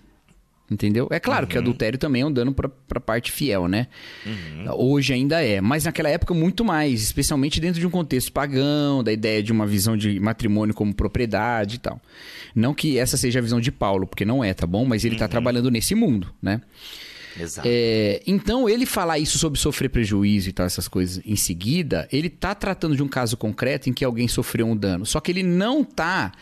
[0.72, 1.08] Entendeu?
[1.10, 3.86] É claro que adultério também é um dano para a parte fiel, né?
[4.74, 9.12] Hoje ainda é, mas naquela época muito mais, especialmente dentro de um contexto pagão, da
[9.12, 12.00] ideia de uma visão de matrimônio como propriedade e tal.
[12.54, 14.84] Não que essa seja a visão de Paulo, porque não é, tá bom?
[14.84, 16.60] Mas ele está trabalhando nesse mundo, né?
[17.38, 17.66] Exato.
[17.70, 22.28] É, então, ele falar isso sobre sofrer prejuízo e tal, essas coisas em seguida, ele
[22.28, 25.06] tá tratando de um caso concreto em que alguém sofreu um dano.
[25.06, 26.32] Só que ele não tá.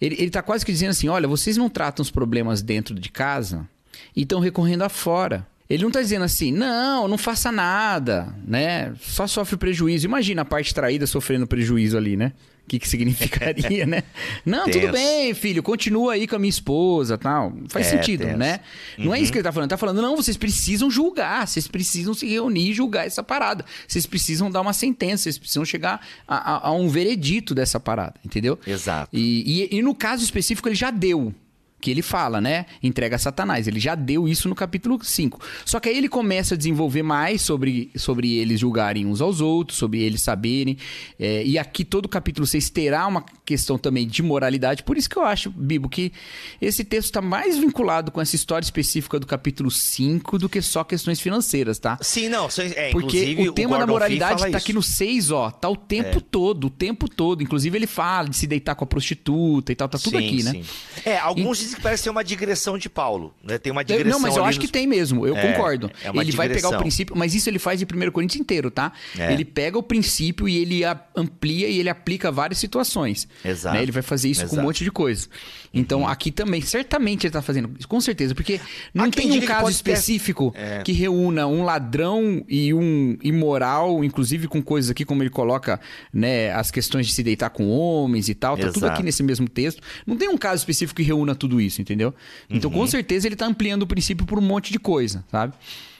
[0.00, 3.10] Ele, ele tá quase que dizendo assim: olha, vocês não tratam os problemas dentro de
[3.10, 3.68] casa
[4.14, 5.46] e estão recorrendo a fora.
[5.68, 8.94] Ele não tá dizendo assim, não, não faça nada, né?
[9.00, 10.06] Só sofre prejuízo.
[10.06, 12.32] Imagina a parte traída sofrendo prejuízo ali, né?
[12.66, 14.02] O que, que significaria, né?
[14.44, 14.92] Não, tudo Tenso.
[14.92, 17.52] bem, filho, continua aí com a minha esposa tal.
[17.68, 18.36] Faz É, sentido, tenso.
[18.38, 18.58] né?
[18.98, 19.66] Não é isso que ele tá falando.
[19.70, 23.64] Ele tá falando, não, vocês precisam julgar, vocês precisam se reunir e julgar essa parada.
[23.86, 28.14] Vocês precisam dar uma sentença, vocês precisam chegar a, a- a um veredito dessa parada,
[28.24, 28.58] entendeu?
[28.66, 29.10] Exato.
[29.16, 31.32] E, e- e no caso específico, ele já deu.
[31.80, 32.66] Que ele fala, né?
[32.82, 33.68] Entrega a Satanás.
[33.68, 35.40] Ele já deu isso no capítulo 5.
[35.64, 39.78] Só que aí ele começa a desenvolver mais sobre, sobre eles julgarem uns aos outros,
[39.78, 40.78] sobre eles saberem.
[41.18, 44.82] É, e aqui todo o capítulo 6 terá uma, questão também de moralidade.
[44.82, 46.12] Por isso que eu acho, Bibo, que
[46.60, 50.82] esse texto está mais vinculado com essa história específica do capítulo 5 do que só
[50.82, 51.96] questões financeiras, tá?
[52.02, 52.48] Sim, não.
[52.74, 54.56] É, Porque o tema da Gordon Fee moralidade tá isso.
[54.56, 55.50] aqui no 6, ó.
[55.50, 57.42] Tá o tempo todo, o tempo todo.
[57.42, 60.42] Inclusive, ele fala de se deitar com a prostituta e tal, tá tudo Sim, aqui,
[60.42, 60.50] né?
[60.50, 60.64] sim.
[61.04, 63.58] É, alguns dizem que parece ser uma digressão de Paulo, né?
[63.58, 65.88] Tem uma digressão Não, mas eu acho que nos- tem mesmo, eu É, concordo.
[66.02, 66.80] é uma ele vai pegar o digressão.
[66.80, 68.92] princípio, mas isso ele faz de 1 Coríntios inteiro, tá?
[69.16, 69.32] É.
[69.32, 70.82] Ele pega o princípio e ele
[71.14, 73.28] amplia e ele aplica várias situações.
[73.44, 73.76] Exato.
[73.76, 73.82] né?
[73.82, 74.60] Ele vai fazer isso com um Exato.
[74.60, 74.66] Uhum.
[74.66, 75.28] monte de coisa.
[75.72, 78.60] Então, aqui também, certamente ele tá fazendo com certeza, porque
[78.94, 80.82] não tem um diga que caso pode ter- específico É.
[80.82, 85.78] que reúna um ladrão e um imoral, inclusive com coisas aqui como ele coloca,
[86.12, 88.92] né, as questões de se deitar com homens e tal, tá tudo Exato.
[88.94, 89.82] aqui nesse mesmo texto.
[90.06, 92.14] Não tem um caso específico que reúna tudo isso, entendeu?
[92.48, 92.78] Então, Uhum.
[92.78, 95.52] com certeza ele tá ampliando o princípio por um monte de coisa, sabe?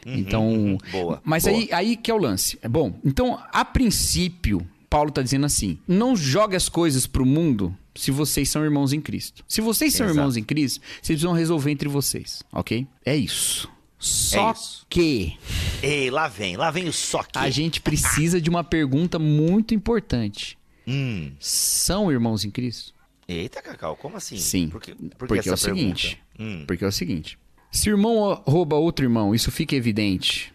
[0.07, 0.79] Então, uhum.
[0.93, 1.55] Boa, mas boa.
[1.57, 2.57] aí aí que é o lance.
[2.63, 2.95] É bom.
[3.05, 4.67] Então, a princípio,
[4.97, 9.01] Paulo tá dizendo assim: não jogue as coisas pro mundo se vocês são irmãos em
[9.01, 9.45] Cristo.
[9.47, 10.19] Se vocês são Exato.
[10.19, 12.87] irmãos em Cristo, vocês precisam resolver entre vocês, ok?
[13.05, 13.71] É isso.
[13.99, 14.87] Só isso.
[14.89, 15.37] que
[15.83, 17.39] Ei, lá vem, lá vem o só que.
[17.39, 20.57] a gente precisa de uma pergunta muito importante.
[20.89, 21.33] Hum.
[21.39, 22.95] São irmãos em Cristo?
[23.29, 24.39] Eita, Cacau, como assim?
[24.39, 24.71] Sim.
[24.71, 26.23] Por que, por que porque é o seguinte.
[26.39, 26.61] pergunta?
[26.63, 26.65] Hum.
[26.67, 27.39] Porque é o seguinte.
[27.71, 30.55] Se o irmão rouba outro irmão, isso fica evidente,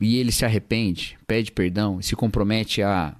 [0.00, 3.16] e ele se arrepende, pede perdão e se compromete a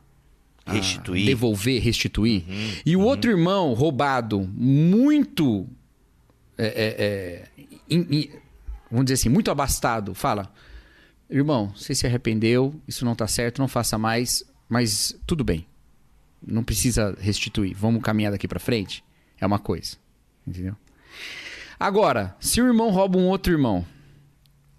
[0.67, 1.21] Restituir.
[1.21, 2.45] Uhum, devolver, restituir,
[2.87, 5.67] e o outro irmão roubado, muito.
[6.57, 7.49] é, é, é,
[7.89, 8.31] in- in-
[8.91, 10.53] vamos dizer assim, muito abastado, fala:
[11.29, 15.67] Irmão, você se arrependeu, isso não tá certo, não faça mais, mas tudo bem.
[16.47, 17.75] Não precisa restituir.
[17.77, 19.03] Vamos caminhar daqui pra frente?
[19.41, 19.97] É uma coisa.
[20.47, 20.75] Entendeu?
[21.79, 23.85] Agora, se o irmão rouba um outro irmão,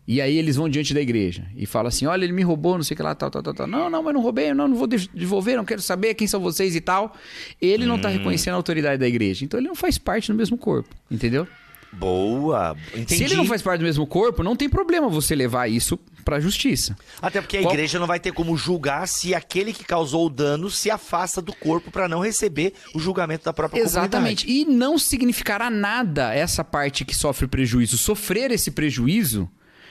[0.07, 2.83] e aí eles vão diante da igreja e falam assim: olha, ele me roubou, não
[2.83, 3.67] sei o que lá, tal, tal, tal, tal.
[3.67, 6.39] Não, não, mas não roubei, não, não vou de- devolver, não quero saber quem são
[6.41, 7.15] vocês e tal.
[7.61, 9.45] Ele não tá reconhecendo a autoridade da igreja.
[9.45, 11.47] Então ele não faz parte do mesmo corpo, entendeu?
[11.93, 12.75] Boa.
[12.93, 13.17] Entendi.
[13.17, 16.39] Se ele não faz parte do mesmo corpo, não tem problema você levar isso pra
[16.39, 16.95] justiça.
[17.21, 20.29] Até porque a Qual- igreja não vai ter como julgar se aquele que causou o
[20.29, 24.49] dano se afasta do corpo pra não receber o julgamento da própria Exatamente.
[24.49, 27.97] E não significará nada essa parte que sofre prejuízo.
[27.97, 29.49] Sofrer esse prejuízo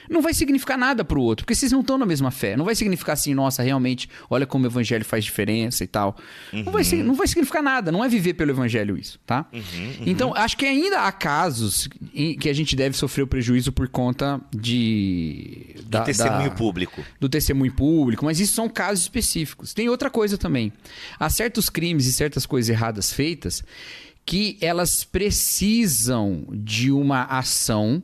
[0.09, 2.55] não vai significar nada pro outro, porque vocês não estão na mesma fé.
[2.57, 6.15] Não vai significar assim, nossa, realmente, olha como o evangelho faz diferença e tal.
[6.51, 7.91] Não, vai, sig- não vai significar nada.
[7.91, 9.45] Não é viver pelo evangelho isso, tá?
[10.05, 13.87] Então, acho que ainda há casos em que a gente deve sofrer o prejuízo por
[13.87, 15.75] conta de.
[15.77, 17.03] Do da- testemunho da- público.
[17.19, 19.73] do testemunho público, mas isso são casos específicos.
[19.73, 20.71] Tem outra coisa também.
[21.19, 23.63] Há certos crimes e certas coisas erradas feitas
[24.25, 28.01] que elas precisam de uma ação,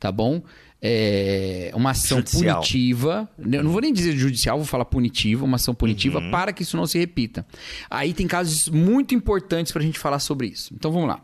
[0.00, 0.42] tá bom?
[0.80, 2.56] É, uma ação Judicial.
[2.56, 3.28] punitiva.
[3.38, 6.30] Eu não vou nem dizer judicial, vou falar punitiva, uma ação punitiva Uhum.
[6.30, 7.44] para que isso não se repita.
[7.90, 10.72] Aí tem casos muito importantes pra gente falar sobre isso.
[10.74, 11.20] Então vamos lá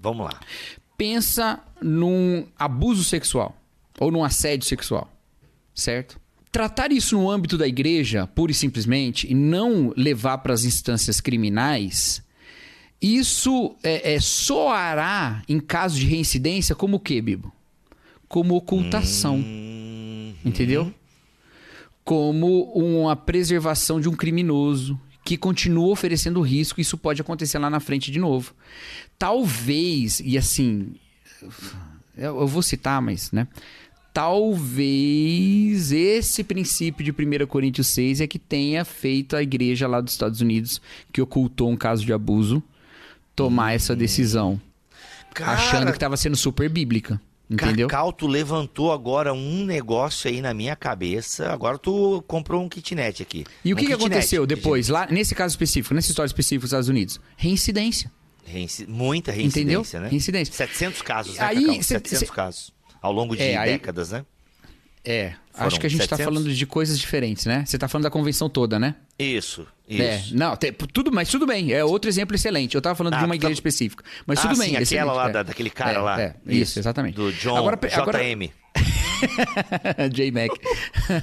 [0.00, 0.40] Vamos lá.
[0.98, 3.56] pensa num abuso sexual
[4.00, 5.08] ou num assédio sexual,
[5.74, 6.18] certo?
[6.50, 11.20] Tratar isso no âmbito da igreja, pura e simplesmente, e não levar para as instâncias
[11.20, 12.22] criminais,
[13.00, 17.52] isso é, é, soará, em caso de reincidência, como o quê, Bibo?
[18.28, 19.44] Como ocultação.
[20.44, 20.92] Entendeu?
[22.04, 27.80] Como uma preservação de um criminoso que continua oferecendo risco, isso pode acontecer lá na
[27.80, 28.54] frente de novo.
[29.18, 30.94] Talvez, e assim,
[32.16, 33.48] eu, vou citar, mas, né?
[34.12, 40.12] Talvez esse princípio de 1 Coríntios 6 é que tenha feito a igreja lá dos
[40.12, 40.80] Estados Unidos,
[41.12, 42.62] que ocultou um caso de abuso,
[43.34, 44.60] tomar essa decisão,
[45.42, 47.20] achando que estava sendo super bíblica.
[47.48, 47.86] Entendeu?
[47.86, 51.48] Cacau, tu levantou agora um negócio aí na minha cabeça.
[51.52, 53.44] Agora tu comprou um kitnet aqui.
[53.64, 56.88] E o Um que, aconteceu depois, lá nesse caso específico, nessa história específica dos Estados
[56.88, 57.20] Unidos?
[57.36, 58.10] Reincidência.
[58.44, 59.80] Reinci- Muita Entendeu?
[59.80, 60.08] reincidência, né?
[60.08, 60.54] Reincidência.
[60.54, 61.74] 700 casos, né, Aí, Cacau?
[61.76, 62.72] cê- 700 cê- casos.
[63.00, 64.24] Ao longo de É, aí- décadas, né?
[65.06, 66.24] É, Foram acho que a gente tá 700?
[66.34, 67.64] falando de coisas diferentes, né?
[67.64, 68.96] Você tá falando da convenção toda, né?
[69.18, 70.02] Isso, isso.
[70.02, 72.74] É, não, te- tudo, mas tudo bem, é outro exemplo excelente.
[72.74, 74.04] Eu tava falando Ah, de uma tu igreja tá- específica.
[74.26, 75.32] Mas Ah, tudo sim, bem, aquela excelente, lá, é.
[75.32, 76.20] da- daquele cara É, lá.
[76.20, 77.14] é, isso, exatamente.
[77.14, 78.18] Do John, Agora, agora-
[80.12, 80.26] JM.
[80.26, 80.50] J-Mac.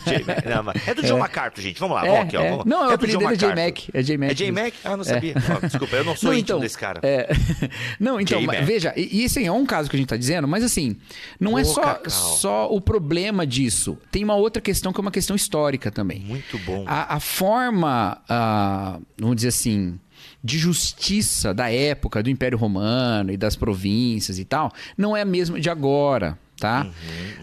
[0.05, 0.23] J.
[0.23, 0.45] Mac.
[0.45, 1.79] Não, mas é do John MacArthur, gente.
[1.79, 2.41] Vamos lá, É, vamos aqui, ó.
[2.41, 2.49] é.
[2.51, 2.65] Vamos.
[2.65, 3.47] Não, o do apelido é J.
[3.47, 3.63] MacArthur.
[3.65, 4.17] Mac, é J.
[4.17, 4.51] Mac É J.
[4.51, 4.65] mesmo.
[4.65, 4.73] Mac?
[4.83, 5.33] Ah, não sabia.
[5.55, 6.99] Ó, desculpa, eu não sou Não, então, desse cara.
[7.03, 7.29] é,
[7.99, 8.63] não, então, J-Mac.
[8.63, 10.95] veja, e, e assim, é um caso que a gente tá dizendo, mas assim,
[11.39, 12.09] não é Pô, só, Cacau.
[12.09, 13.97] só o problema disso.
[14.11, 16.19] Tem uma outra questão que é uma questão histórica também.
[16.21, 16.85] Muito bom.
[16.87, 19.99] A, a forma, ah, vamos dizer assim,
[20.43, 25.25] de justiça da época do Império Romano e das províncias e tal, não é a
[25.25, 26.37] mesma de agora.
[26.63, 26.87] Tá?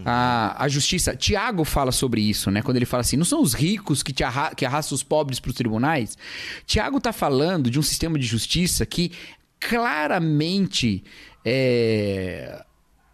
[0.03, 1.15] A, a justiça.
[1.15, 2.63] Tiago fala sobre isso, né?
[2.63, 5.39] Quando ele fala assim: não são os ricos que, te arra que arrastam os pobres
[5.39, 6.17] para os tribunais.
[6.65, 9.11] Tiago tá falando de um sistema de justiça que
[9.59, 11.03] claramente
[11.45, 12.63] é,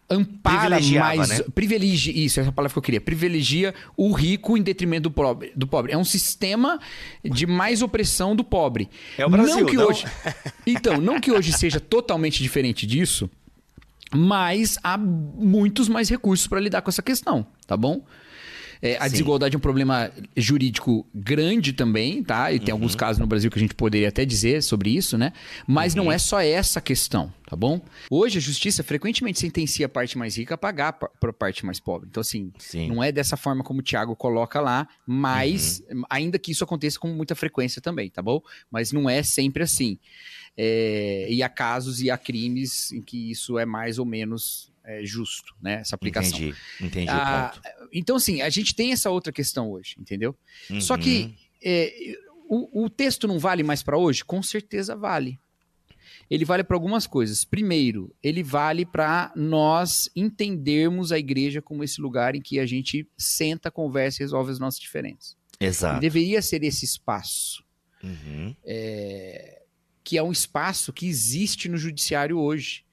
[0.10, 1.28] ampara mais.
[1.28, 1.40] né?
[1.54, 3.02] Privilegia, isso, essa é a palavra que eu queria.
[3.02, 5.52] Privilegia o rico em detrimento do pobre.
[5.58, 5.92] Do pobre.
[5.92, 6.80] É um sistema
[7.22, 8.90] de mais opressão do pobre.
[9.18, 9.88] É o Brasil, não que não?
[9.88, 10.06] hoje.
[10.66, 13.30] Então, não que hoje seja totalmente diferente disso,
[14.14, 18.06] mas há muitos mais recursos para lidar com essa questão, tá bom?
[18.82, 19.12] É, a Sim.
[19.12, 22.52] desigualdade é um problema jurídico grande também, tá?
[22.52, 22.98] E tem alguns Uhum.
[22.98, 25.34] casos no Brasil que a gente poderia até dizer sobre isso, né?
[25.66, 26.04] Mas Uhum.
[26.06, 27.82] não é só essa questão, tá bom?
[28.10, 31.80] Hoje a justiça frequentemente sentencia a parte mais rica a pagar para a parte mais
[31.80, 32.08] pobre.
[32.10, 32.88] Então, assim, Sim.
[32.90, 36.04] não é dessa forma como o Thiago coloca lá, mas Uhum.
[36.10, 38.42] ainda que isso aconteça com muita frequência também, tá bom?
[38.72, 39.98] Mas não é sempre assim.
[40.60, 45.06] É, e há casos e há crimes em que isso é mais ou menos é,
[45.06, 45.82] justo, né?
[45.82, 46.40] Essa aplicação.
[46.40, 47.54] Entendi, entendi Ah,
[47.94, 50.36] então, assim, a gente tem essa outra questão hoje, entendeu?
[50.80, 51.00] Só Uhum.
[51.00, 51.94] que é,
[52.50, 54.24] o, o texto não vale mais para hoje?
[54.24, 55.40] Com certeza vale.
[56.30, 57.44] Ele vale para algumas coisas.
[57.46, 63.08] Primeiro, ele vale para nós entendermos a igreja como esse lugar em que a gente
[63.18, 65.36] senta, conversa e resolve as nossas diferenças.
[65.60, 66.00] E Exato.
[66.00, 67.64] deveria ser esse espaço,
[68.04, 68.56] Uhum.
[70.04, 72.84] que é um espaço que existe no judiciário hoje,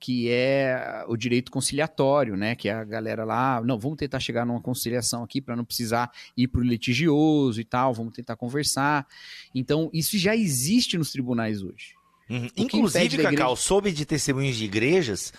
[0.00, 2.54] que é o direito conciliatório, né?
[2.54, 6.10] Que é a galera lá, não, vamos tentar chegar numa conciliação aqui para não precisar
[6.36, 9.06] ir para o litigioso e tal, vamos tentar conversar.
[9.54, 11.94] Então, isso já existe nos tribunais hoje.
[12.28, 12.46] Uhum.
[12.46, 15.32] O Inclusive, Cacau, igreja- soube de testemunhos de igrejas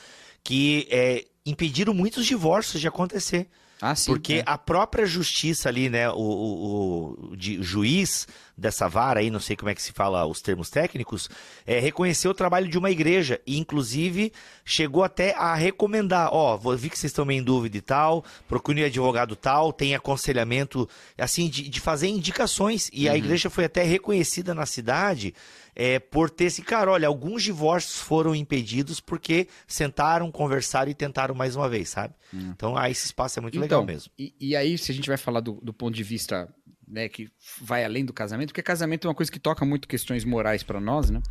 [0.44, 3.48] que é, impediram muitos divórcios de acontecer.
[3.82, 4.12] Ah, sim.
[4.12, 4.44] Porque é.
[4.46, 8.26] a própria justiça ali, né, o, o- o de- juiz
[8.58, 11.30] dessa vara aí, não sei como é que se fala os termos técnicos,
[11.66, 14.32] é, reconheceu o trabalho de uma igreja e, inclusive,
[14.64, 18.24] chegou até a recomendar, ó, vou- vi que vocês estão meio em dúvida e tal,
[18.48, 20.88] procure um advogado tal, tem aconselhamento,
[21.18, 22.90] assim, de, de fazer indicações.
[22.94, 23.14] E Uhum.
[23.14, 25.34] a igreja foi até reconhecida na cidade
[25.78, 31.36] é, por ter esse cara, olha, alguns divórcios foram impedidos porque sentaram, conversaram e tentaram
[31.36, 32.14] mais uma vez, sabe?
[32.34, 34.10] Então, ah, esse espaço é muito legal Então, mesmo.
[34.18, 36.48] E, e aí, se a gente vai falar do, do ponto de vista
[36.88, 37.30] né, que
[37.62, 40.80] vai além do casamento, porque casamento é uma coisa que toca muito questões morais para
[40.80, 41.22] nós, né?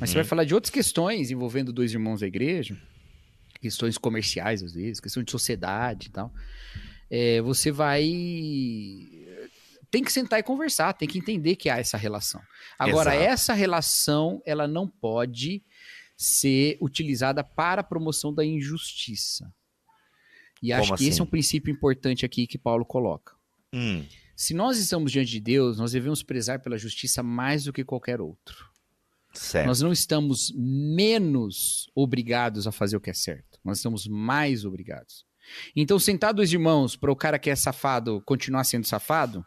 [0.00, 2.76] Mas você vai falar de outras questões envolvendo dois irmãos da igreja,
[3.60, 6.32] questões comerciais às vezes, questão de sociedade e tal.
[7.10, 8.02] É, você vai
[9.90, 12.40] tem que sentar e conversar, tem que entender que há essa relação.
[12.78, 13.30] Agora, Exato.
[13.30, 15.62] essa relação, ela não pode
[16.16, 19.52] ser utilizada para a promoção da injustiça.
[20.62, 21.22] E acho Como que esse é assim?
[21.22, 23.34] um princípio importante aqui que Paulo coloca.
[23.74, 24.06] Hum,
[24.42, 28.20] Se nós estamos diante de Deus, nós devemos prezar pela justiça mais do que qualquer
[28.20, 28.68] outro.
[29.32, 29.68] certo.
[29.68, 33.60] Nós não estamos menos obrigados a fazer o que é certo.
[33.64, 35.24] Nós estamos mais obrigados.
[35.76, 39.46] Então, sentar dois irmãos para o cara que é safado continuar sendo safado,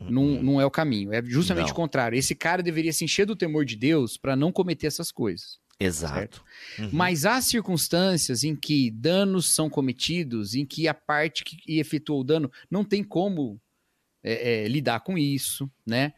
[0.00, 1.12] não, não é o caminho.
[1.12, 1.72] É justamente Não.
[1.72, 2.18] o contrário.
[2.18, 5.60] Esse cara deveria se encher do temor de Deus para não cometer essas coisas.
[5.78, 6.42] Exato.
[6.78, 6.88] Uhum.
[6.94, 12.24] Mas há circunstâncias em que danos são cometidos, em que a parte que efetuou o
[12.24, 13.60] dano não tem como
[14.28, 16.12] é, é, lidar com isso, né?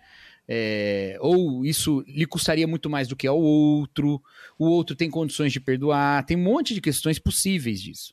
[0.48, 4.20] É, ou isso lhe custaria muito mais do que ao outro,
[4.58, 8.12] o outro tem condições de perdoar, tem um monte de questões possíveis disso.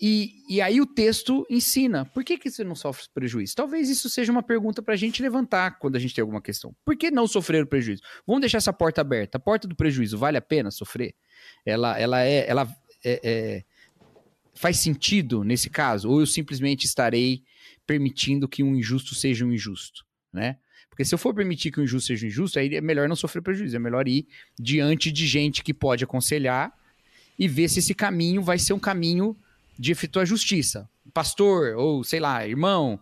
[0.00, 3.56] E, e aí o texto ensina, por que, que você não sofre prejuízo?
[3.56, 6.74] Talvez isso seja uma pergunta para a gente levantar quando a gente tem alguma questão.
[6.84, 8.00] Por que não sofrer o prejuízo?
[8.24, 9.38] Vamos deixar essa porta aberta.
[9.38, 11.14] A porta do prejuízo vale a pena sofrer?
[11.66, 13.64] Ela, ela é, ela é- é-
[14.54, 16.08] faz sentido nesse caso?
[16.08, 17.42] Ou eu simplesmente estarei
[17.88, 20.58] permitindo que um injusto seja um injusto, né?
[20.90, 23.16] Porque se eu for permitir que um injusto seja um injusto, aí é melhor não
[23.16, 26.76] sofrer prejuízo, é melhor ir diante de gente que pode aconselhar
[27.38, 29.34] e ver se esse caminho vai ser um caminho
[29.78, 30.88] de efetuar justiça.
[31.14, 33.00] Pastor, ou sei lá, irmão,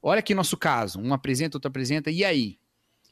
[0.00, 2.58] olha aqui nosso caso, um apresenta, outro apresenta, e aí?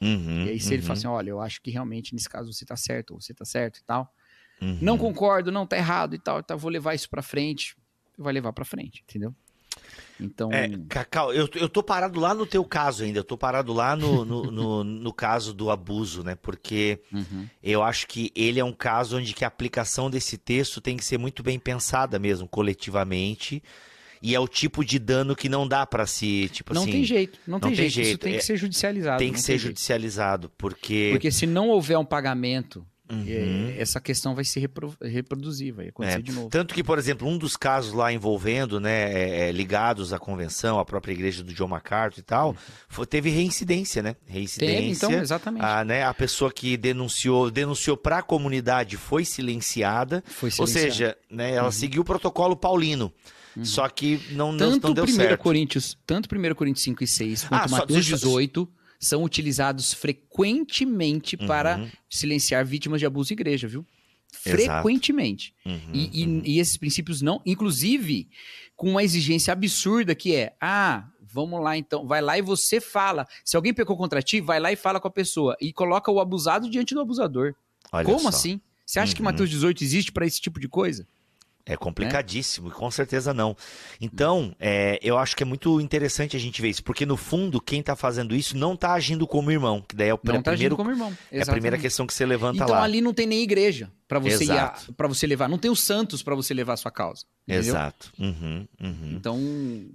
[0.00, 2.52] Uhum, E aí, se ele uhum, fala assim, olha, eu acho que realmente nesse caso
[2.52, 4.14] você tá certo, ou você tá certo e tal.
[4.62, 4.78] uhum.
[4.80, 7.74] Não concordo, não, tá errado e tal, tá, vou levar isso pra frente.
[8.16, 9.34] Vai levar pra frente, entendeu?
[10.18, 13.72] Então, É, Cacau, eu, eu tô parado lá no teu caso ainda, eu tô parado
[13.72, 16.34] lá no, no, no, no caso do abuso, né?
[16.34, 20.80] Porque uhum, eu acho que ele é um caso onde que a aplicação desse texto
[20.80, 23.62] tem que ser muito bem pensada mesmo, coletivamente.
[24.22, 27.04] E é o tipo de dano que não dá pra se, tipo não assim, tem
[27.04, 27.90] jeito, não, não tem, tem jeito.
[28.00, 29.18] Isso jeito, tem é- que ser judicializado.
[29.18, 29.62] tem que ser jeito.
[29.66, 33.24] judicializado, porque, Porque se não houver um pagamento, Uhum.
[33.28, 36.48] é, essa questão vai se repro- reproduzir, vai acontecer É, de novo.
[36.48, 40.78] Tanto que, por exemplo, um dos casos lá envolvendo, né, é, é, ligados à convenção,
[40.80, 42.56] à própria igreja do John MacArthur e tal,
[42.88, 44.16] foi- teve reincidência, né?
[44.26, 44.76] Reincidência.
[44.78, 45.64] Tem, então, exatamente.
[45.64, 50.22] A, né, a pessoa que denunciou, denunciou para a comunidade foi silenciada.
[50.26, 50.92] Foi Ou silenciado.
[50.92, 53.12] seja, né, ela seguiu o protocolo paulino.
[53.62, 55.40] Só que não, tanto não deu 1 certo.
[55.40, 59.92] Coríntios, tanto 1 Coríntios 5 e 6, Ah, quanto só- Mateus deixa- 18, são utilizados
[59.92, 63.84] frequentemente para silenciar vítimas de abuso de igreja, viu?
[64.32, 65.54] Frequentemente.
[65.64, 66.42] Uhum, E, e- uhum.
[66.44, 68.28] e esses princípios não, inclusive,
[68.74, 73.26] com uma exigência absurda que é: ah, vamos lá então, vai lá e você fala.
[73.44, 76.20] Se alguém pecou contra ti, vai lá e fala com a pessoa e coloca o
[76.20, 77.54] abusado diante do abusador.
[77.92, 78.28] Olha Como só.
[78.28, 78.60] assim?
[78.84, 79.24] Você acha que Uhum.
[79.26, 81.06] Mateus 18 existe para esse tipo de coisa?
[81.68, 83.56] É complicadíssimo, com certeza não.
[84.00, 87.60] Então, é, eu acho que é muito interessante a gente ver isso, porque no fundo,
[87.60, 90.52] quem tá fazendo isso não tá agindo como irmão, que daí é o Não tá
[90.52, 91.12] primeiro, agindo como irmão.
[91.30, 92.84] é a primeira questão que você levanta Então lá.
[92.84, 94.92] ali não tem nem igreja para você Exato.
[94.94, 97.24] para você levar, não tem os santos para você levar a sua causa.
[97.48, 97.70] entendeu?
[97.74, 98.12] Exato.
[98.16, 99.12] Uhum, uhum.
[99.16, 99.40] Então,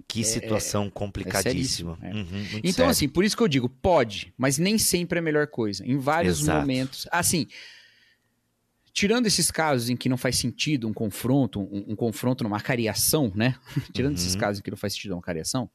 [0.06, 1.96] Que situação complicadíssima.
[1.96, 2.12] seríssimo, é.
[2.14, 2.90] Uhum, então sério.
[2.90, 5.82] assim, por isso que eu digo, pode, mas nem sempre é a melhor coisa.
[5.86, 6.60] Em vários Exato.
[6.60, 7.46] momentos, assim,
[8.92, 13.32] tirando esses casos em que não faz sentido um confronto, um, um confronto numa cariação,
[13.34, 13.56] né?
[13.92, 14.40] tirando esses Uhum.
[14.40, 15.70] casos em que não faz sentido uma cariação,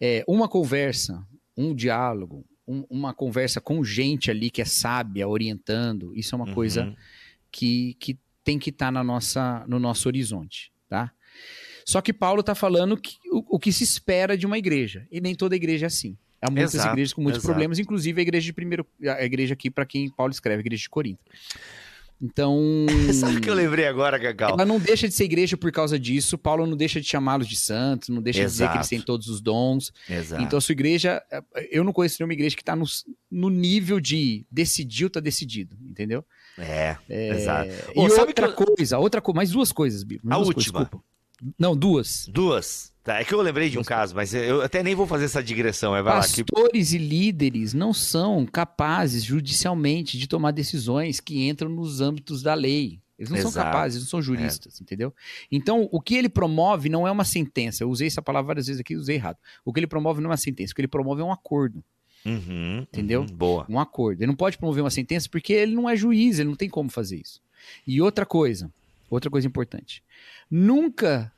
[0.00, 1.24] é, uma conversa,
[1.56, 6.52] um diálogo, um- uma conversa com gente ali que é sábia, orientando, isso é uma
[6.52, 6.96] coisa Uhum.
[7.50, 11.12] que, que tem que estar na nossa, no nosso horizonte, tá?
[11.84, 15.20] Só que Paulo está falando que, o, o que se espera de uma igreja, e
[15.20, 16.16] nem toda igreja é assim.
[16.40, 17.52] Há muitas Exato, igrejas com muitos exato.
[17.52, 20.82] problemas, inclusive a igreja de primeiro, a igreja aqui para quem Paulo escreve, a igreja
[20.82, 21.20] de Corinto.
[22.22, 22.56] Então,
[23.14, 24.50] Sabe o que eu lembrei agora, Cacau?
[24.50, 26.38] ela não deixa de ser igreja por causa disso.
[26.38, 28.90] Paulo não deixa de chamá-los de santos, não deixa de dizer que eles Exato.
[28.90, 29.92] têm todos os dons.
[30.08, 30.40] Exato.
[30.42, 31.20] Então, a sua igreja,
[31.70, 32.84] eu não conheço nenhuma igreja que está no,
[33.30, 36.24] no nível de decidiu, tá decidido, entendeu?
[36.56, 37.70] É, exato.
[37.94, 40.80] E Ô, outra eu- coisa, outra coisa, mais duas coisas, mais A coisas, última.
[40.80, 41.04] desculpa.
[41.58, 42.28] Não, duas.
[42.28, 42.91] Duas.
[43.02, 45.42] Tá, é que eu lembrei de um caso, mas eu até nem vou fazer essa
[45.42, 45.90] digressão.
[45.90, 46.20] Vai lá.
[46.20, 46.44] Que...
[46.44, 52.54] Pastores e líderes não são capazes judicialmente de tomar decisões que entram nos âmbitos da
[52.54, 53.00] lei.
[53.18, 53.68] Eles não são Exato.
[53.68, 53.70] É.
[53.70, 55.14] capazes, eles não são juristas, entendeu?
[55.50, 57.84] Então, o que ele promove não é uma sentença.
[57.84, 59.36] Eu usei essa palavra várias vezes aqui usei errado.
[59.64, 61.84] O que ele promove não é uma sentença, o que ele promove é um acordo.
[62.24, 63.22] Uhum, Entendeu?
[63.22, 63.66] uhum, boa.
[63.68, 64.20] Um acordo.
[64.20, 66.88] Ele não pode promover uma sentença porque ele não é juiz, ele não tem como
[66.88, 67.40] fazer isso.
[67.86, 68.72] E outra coisa,
[69.10, 70.02] outra coisa importante.
[70.50, 71.32] Nunca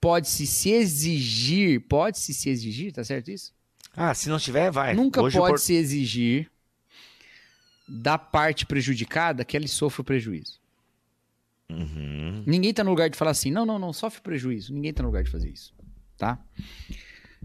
[0.00, 3.52] pode-se se exigir, pode-se se exigir, tá certo isso?
[3.96, 4.94] Ah, se não tiver, vai.
[4.94, 6.50] Nunca Hoje pode por- se exigir
[7.88, 10.58] da parte prejudicada que ele sofra o prejuízo.
[11.70, 12.44] Uhum.
[12.46, 14.72] Ninguém tá no lugar de falar assim, não, não, não, sofre prejuízo.
[14.72, 15.74] Ninguém tá no lugar de fazer isso,
[16.16, 16.38] tá?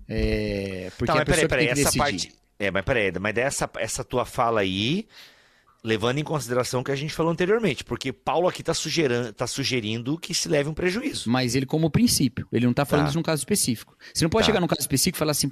[0.08, 1.98] É, porque Tá, a mas peraí, pessoa que peraí, que essa decidir.
[2.00, 2.34] parte.
[2.60, 5.08] É, mas peraí, mas dessa essa tua fala aí,
[5.84, 9.46] levando em consideração o que a gente falou anteriormente, porque Paulo aqui tá sugerindo, tá
[9.46, 11.30] sugerindo que se leve um prejuízo.
[11.30, 13.10] Mas ele como princípio, ele não tá falando Tá.
[13.10, 13.94] isso num caso específico.
[14.14, 14.48] Você não pode Tá.
[14.48, 15.50] chegar num caso específico e falar assim,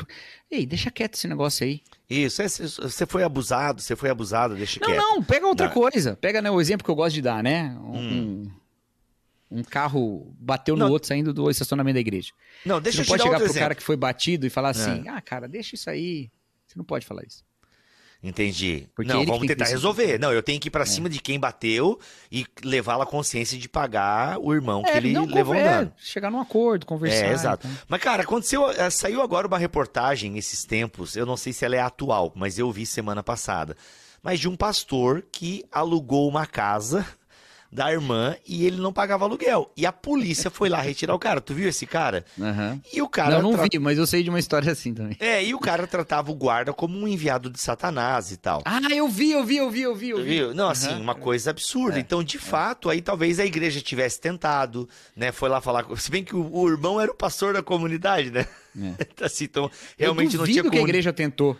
[0.49, 1.81] ei, deixa quieto esse negócio aí.
[2.09, 4.97] Isso, é, você foi abusado, você foi abusado, deixa Não, quieto.
[4.99, 5.73] não, pega outra Não.
[5.73, 6.15] coisa.
[6.15, 7.75] Pega né, o exemplo que eu gosto de dar, né?
[7.81, 8.51] Um, Hum.
[9.51, 10.91] um- carro bateu no Não.
[10.93, 12.31] outro saindo do estacionamento da igreja.
[12.65, 13.59] Não, deixa Você eu não te pode chegar pro exemplo.
[13.59, 16.29] cara que foi batido e falar assim, ah, cara, deixa isso aí.
[16.65, 17.43] Você não pode falar isso.
[18.23, 18.87] Entendi.
[18.95, 20.19] Porque não, vamos tentar resolver.
[20.19, 21.99] Não, eu tenho que ir pra cima de quem bateu
[22.31, 25.93] e levá-la à consciência de pagar o irmão que ele não, levou um é, dano.
[25.97, 27.25] chegar num acordo, conversar.
[27.25, 27.65] É, exato.
[27.67, 27.79] então.
[27.87, 28.69] Mas, cara, aconteceu.
[28.69, 31.15] eh, Saiu agora uma reportagem esses tempos.
[31.15, 33.75] Eu não sei se ela é atual, mas eu vi semana passada.
[34.21, 37.03] Mas de um pastor que alugou uma casa
[37.71, 39.71] da irmã e ele não pagava aluguel.
[39.77, 41.39] E a polícia foi lá retirar o cara.
[41.39, 42.25] Tu viu esse cara?
[42.39, 42.81] Aham.
[42.93, 43.35] E o cara.
[43.35, 45.15] não, não tra- vi, mas eu sei de uma história assim também.
[45.19, 48.61] É, e o cara tratava o guarda como um enviado de Satanás e tal.
[48.65, 50.23] Ah, eu vi, eu vi, eu vi, eu vi, eu vi.
[50.23, 50.53] Viu?
[50.53, 50.99] Não, assim, Aham.
[51.01, 51.97] uma coisa absurda.
[51.97, 55.31] É, então, de fato, aí talvez a igreja tivesse tentado, né?
[55.31, 55.85] Foi lá falar.
[55.97, 58.45] Se bem que o, o irmão era o pastor da comunidade, né?
[59.21, 60.83] assim, então, realmente eu não tinha que a como.
[60.83, 61.57] igreja tentou.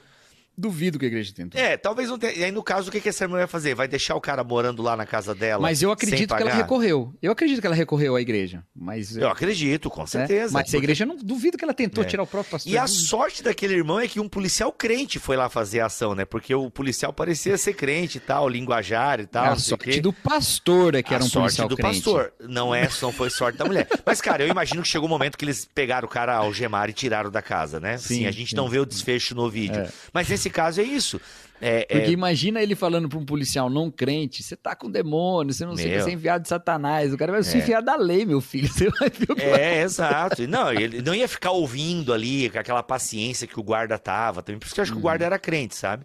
[0.58, 1.60] Duvido que a igreja tentou.
[1.60, 2.34] É, talvez não tenha.
[2.34, 3.74] E aí, no caso, o que, que essa irmã vai fazer?
[3.74, 5.62] Vai deixar o cara morando lá na casa dela?
[5.62, 7.14] Mas eu acredito que ela recorreu.
[7.22, 8.64] Eu acredito que ela recorreu à igreja.
[8.76, 10.08] Mas, Eu acredito, com né?
[10.08, 10.54] certeza.
[10.54, 12.08] Mas a porque- igreja não duvido que ela tentou É.
[12.08, 12.72] tirar o próprio pastor.
[12.72, 16.14] E a sorte daquele irmão é que um policial crente foi lá fazer a ação,
[16.14, 16.26] né?
[16.26, 19.46] Porque o policial parecia ser crente e tal, linguajar e tal.
[19.46, 21.96] a o sorte do pastor é que a era um sorte policial do crente.
[21.96, 22.34] pastor.
[22.42, 23.88] Não é, não foi sorte da mulher.
[24.06, 26.94] Mas, cara, eu imagino que chegou um momento que eles pegaram o cara algemaram e
[26.94, 27.98] tiraram da casa, né?
[27.98, 29.80] Sim, Sim, a gente não vê o desfecho no vídeo.
[29.82, 29.90] É.
[30.14, 31.20] Mas nesse caso é isso.
[31.64, 35.54] É, é- Porque imagina ele falando pra um policial não crente, você tá com demônio,
[35.54, 36.02] você não sei Meu.
[36.04, 37.60] você é enviado de satanás, o cara vai se É.
[37.60, 39.42] enfiar da lei, meu filho, você vai ver o que.
[39.44, 40.48] É, exato.
[40.48, 44.58] Não, ele não ia ficar ouvindo ali com aquela paciência que o guarda tava também.
[44.58, 46.04] Por isso que eu acho que o guarda era crente, sabe?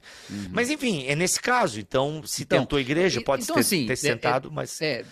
[0.52, 1.80] Mas enfim, é nesse caso.
[1.80, 2.44] Então, se Uhum.
[2.46, 4.78] Então, tentou a igreja, pode então, ter, assim, ter é- sentado, mas.
[4.82, 5.04] É,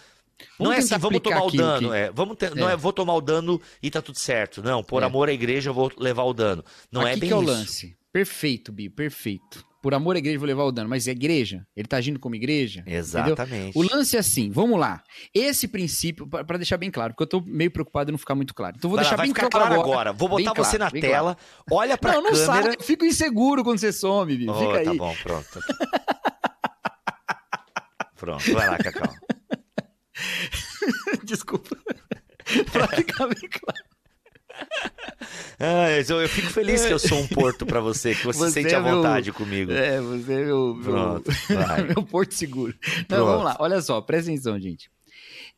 [0.60, 1.88] Não é assim, vamos tomar o dano.
[1.90, 2.74] que- É, vamos ter- Não É.
[2.74, 4.62] é vou tomar o dano e tá tudo certo.
[4.62, 5.06] Não, por É.
[5.06, 6.62] amor à igreja eu vou levar o dano.
[6.92, 7.50] Não Aqui é bem que é o isso.
[7.50, 7.96] lance.
[8.14, 9.64] Perfeito, Bi, perfeito.
[9.82, 11.66] por amor à igreja vou levar o dano, mas é igreja?
[11.76, 12.80] Ele tá agindo como igreja?
[12.82, 13.00] Entendeu?
[13.00, 13.76] Exatamente.
[13.76, 15.02] O lance é assim, vamos lá.
[15.34, 18.36] Esse princípio, pra pra deixar bem claro, porque eu tô meio preocupado em não ficar
[18.36, 18.76] muito claro.
[18.78, 20.10] Então vou Vai lá, deixar vai bem ficar claro claro agora.
[20.10, 20.12] agora.
[20.12, 21.36] Vou Bem botar você claro, na tela.
[21.68, 22.46] Olha pra Não, não câmera.
[22.62, 24.48] sai, eu fico inseguro quando você some, Bibi.
[24.48, 24.84] Oh, Fica aí.
[24.84, 25.60] Tá bom, pronto.
[28.16, 29.12] pronto, vai lá, Cacau.
[31.24, 31.76] Desculpa.
[32.72, 33.84] pra ficar bem claro.
[35.58, 38.62] Ah, eu, eu fico feliz que eu sou um porto pra você, que você, Você
[38.62, 39.70] sente é à meu- vontade comigo.
[39.72, 41.82] É, você é meu, meu, Pronto, vai.
[41.94, 42.74] meu porto seguro.
[43.08, 43.24] Pronto.
[43.24, 44.90] vamos lá, olha só, presta atenção, gente.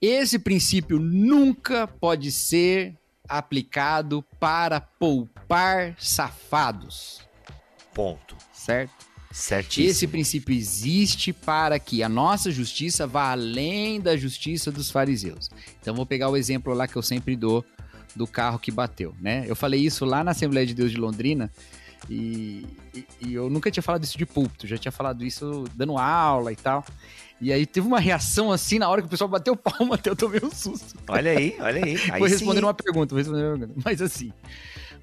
[0.01, 2.95] Esse princípio nunca pode ser
[3.29, 7.21] aplicado para poupar safados,
[7.95, 8.37] Ponto.
[8.53, 8.93] certo?
[9.33, 9.91] Certíssimo.
[9.91, 15.51] Esse princípio existe para que a nossa justiça vá além da justiça dos fariseus.
[15.81, 17.65] Então vou pegar o exemplo lá que eu sempre dou
[18.17, 19.45] do carro que bateu, né?
[19.47, 21.51] Eu falei isso lá na Assembleia de Deus de Londrina
[22.09, 25.99] e, e- e eu nunca tinha falado isso de púlpito, já tinha falado isso dando
[25.99, 26.85] aula e tal.
[27.41, 30.17] E aí teve uma reação assim na hora que o pessoal bateu palma, até eu
[30.17, 30.99] tomei um susto.
[31.09, 31.97] Olha aí, olha aí.
[32.11, 33.81] aí vou responder uma pergunta, vou responder uma pergunta.
[33.85, 34.33] Mas assim,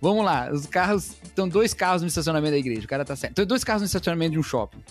[0.02, 0.50] vamos lá.
[0.52, 1.12] Os carros.
[1.24, 2.82] Estão dois carros no estacionamento da igreja.
[2.86, 3.36] O cara tá saindo.
[3.36, 4.84] Tem dois carros no estacionamento de um shopping.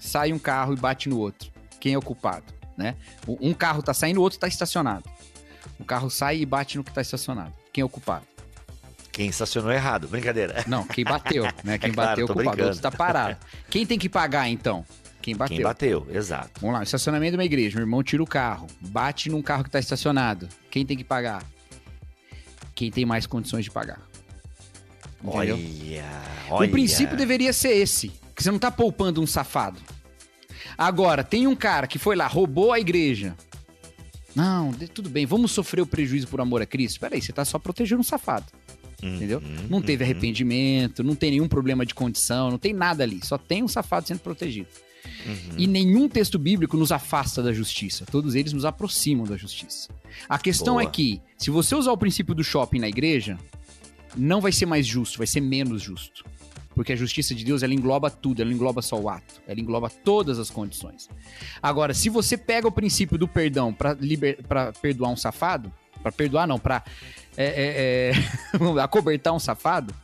[0.00, 1.50] Sai um carro e bate no outro.
[1.78, 2.44] Quem é o culpado?
[2.76, 2.96] Né?
[3.28, 5.08] Um carro tá saindo, o outro tá estacionado.
[5.78, 7.52] O carro sai e bate no que tá estacionado.
[7.72, 8.24] Quem é o culpado?
[9.10, 10.64] Quem estacionou errado, brincadeira.
[10.66, 11.78] Não, quem bateu, né?
[11.78, 12.62] Quem É claro, bateu é o culpado.
[12.62, 13.36] O outro tá parado.
[13.70, 14.84] Quem tem que pagar, então?
[15.22, 15.56] Quem bateu.
[15.56, 16.60] Quem bateu, exato.
[16.60, 17.76] Vamos lá, estacionamento de uma igreja.
[17.76, 20.48] Meu irmão tira o carro, bate num carro que tá estacionado.
[20.70, 21.42] Quem tem que pagar?
[22.74, 24.00] Quem tem mais condições de pagar.
[25.22, 25.56] Entendeu?
[25.56, 26.04] Olha,
[26.50, 26.68] olha.
[26.68, 29.80] O princípio deveria ser esse, que você não tá poupando um safado.
[30.76, 33.34] Agora, tem um cara que foi lá, roubou a igreja.
[34.34, 37.00] Não, tudo bem, vamos sofrer o prejuízo por amor a Cristo.
[37.00, 38.46] Peraí, você tá só protegendo um safado,
[39.02, 39.42] Uhum, entendeu?
[39.68, 43.20] Não teve arrependimento, não tem nenhum problema de condição, não tem nada ali.
[43.22, 44.68] Só tem um safado sendo protegido.
[45.26, 45.58] uhum.
[45.58, 48.06] E nenhum texto bíblico nos afasta da justiça.
[48.10, 49.88] Todos eles nos aproximam da justiça.
[50.28, 50.84] A questão Boa.
[50.84, 53.38] é que, se você usar o princípio do shopping na igreja,
[54.16, 56.24] não vai ser mais justo, vai ser menos justo.
[56.74, 59.88] Porque a justiça de Deus, ela engloba tudo, ela engloba só o ato, ela engloba
[59.88, 61.08] todas as condições.
[61.62, 65.72] Agora, se você pega o princípio do perdão para perdoar um safado,
[66.02, 66.82] para perdoar não, para
[67.36, 69.94] é, é, é, acobertar um safado,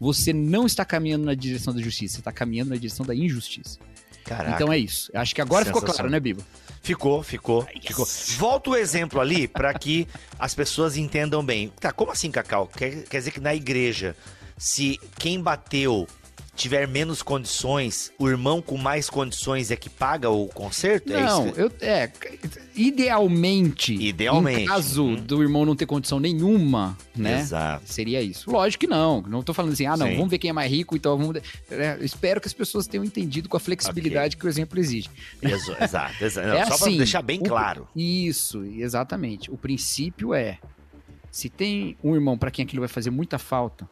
[0.00, 3.78] você não está caminhando na direção da justiça, você está caminhando na direção da injustiça.
[4.24, 4.50] Caraca.
[4.56, 5.10] Então é isso.
[5.14, 6.42] Acho que agora ficou claro, né, Bibo?
[6.82, 8.06] Ficou, ficou, ficou.
[8.36, 10.06] Volta o exemplo ali para que
[10.38, 11.72] as pessoas entendam bem.
[11.80, 12.68] Tá, como assim, Cacau?
[12.68, 14.16] Quer, quer dizer que na igreja,
[14.56, 16.06] se quem bateu
[16.54, 21.12] tiver menos condições, o irmão com mais condições é que paga o conserto?
[21.12, 21.60] É Não, isso?
[21.60, 22.10] eu, é,
[22.74, 24.60] idealmente, Idealmente.
[24.62, 25.14] em caso Uhum.
[25.16, 27.40] do irmão não ter condição nenhuma, né?
[27.40, 27.82] Exato.
[27.92, 28.50] Seria isso.
[28.50, 29.20] Lógico que não.
[29.22, 30.14] Não tô falando assim, ah, não, Sim.
[30.16, 31.42] vamos ver quem é mais rico, então vamos.
[31.70, 35.10] É, espero que as pessoas tenham entendido com a flexibilidade que o exemplo exige.
[35.42, 36.48] Exato, exato.
[36.48, 37.86] Não, é só assim, para deixar bem o- claro.
[37.94, 39.50] Isso, exatamente.
[39.50, 40.58] O princípio é:
[41.30, 43.86] se tem um irmão para quem aquilo vai fazer muita falta,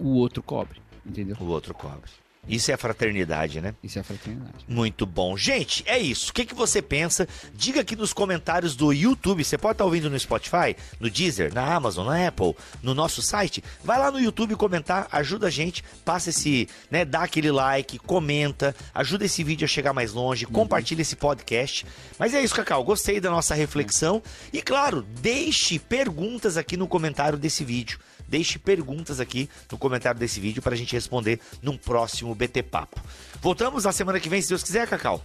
[0.00, 0.80] o outro cobre.
[1.04, 1.36] Entendeu?
[1.40, 2.10] O outro cobre.
[2.48, 3.74] Isso é fraternidade, né?
[3.82, 4.64] Isso é a fraternidade.
[4.66, 5.36] Muito bom.
[5.36, 6.30] Gente, é isso.
[6.30, 7.28] O que, que você pensa?
[7.54, 9.44] Diga aqui nos comentários do YouTube.
[9.44, 13.62] Você pode estar ouvindo no Spotify, no Deezer, na Amazon, na Apple, no nosso site.
[13.84, 18.74] Vai lá no YouTube comentar, ajuda a gente, passa esse, né, dá aquele like, comenta,
[18.94, 21.86] ajuda esse vídeo a chegar mais longe, compartilha esse podcast.
[22.18, 22.82] Mas é isso, Cacau.
[22.82, 24.22] Gostei da nossa reflexão.
[24.52, 28.00] E claro, deixe perguntas aqui no comentário desse vídeo.
[28.30, 33.00] Deixe perguntas aqui no comentário desse vídeo para a gente responder num próximo BT Papo.
[33.42, 35.20] Voltamos na semana que vem, se Deus quiser, Cacau.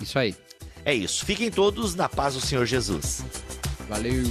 [0.00, 0.36] Isso aí.
[0.84, 1.24] É isso.
[1.24, 3.24] Fiquem todos na paz do Senhor Jesus.
[3.88, 4.22] Valeu.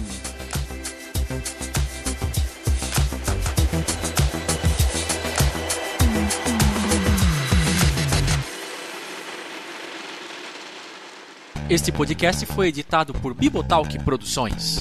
[11.70, 14.80] Este podcast foi editado por Bibotalk Produções.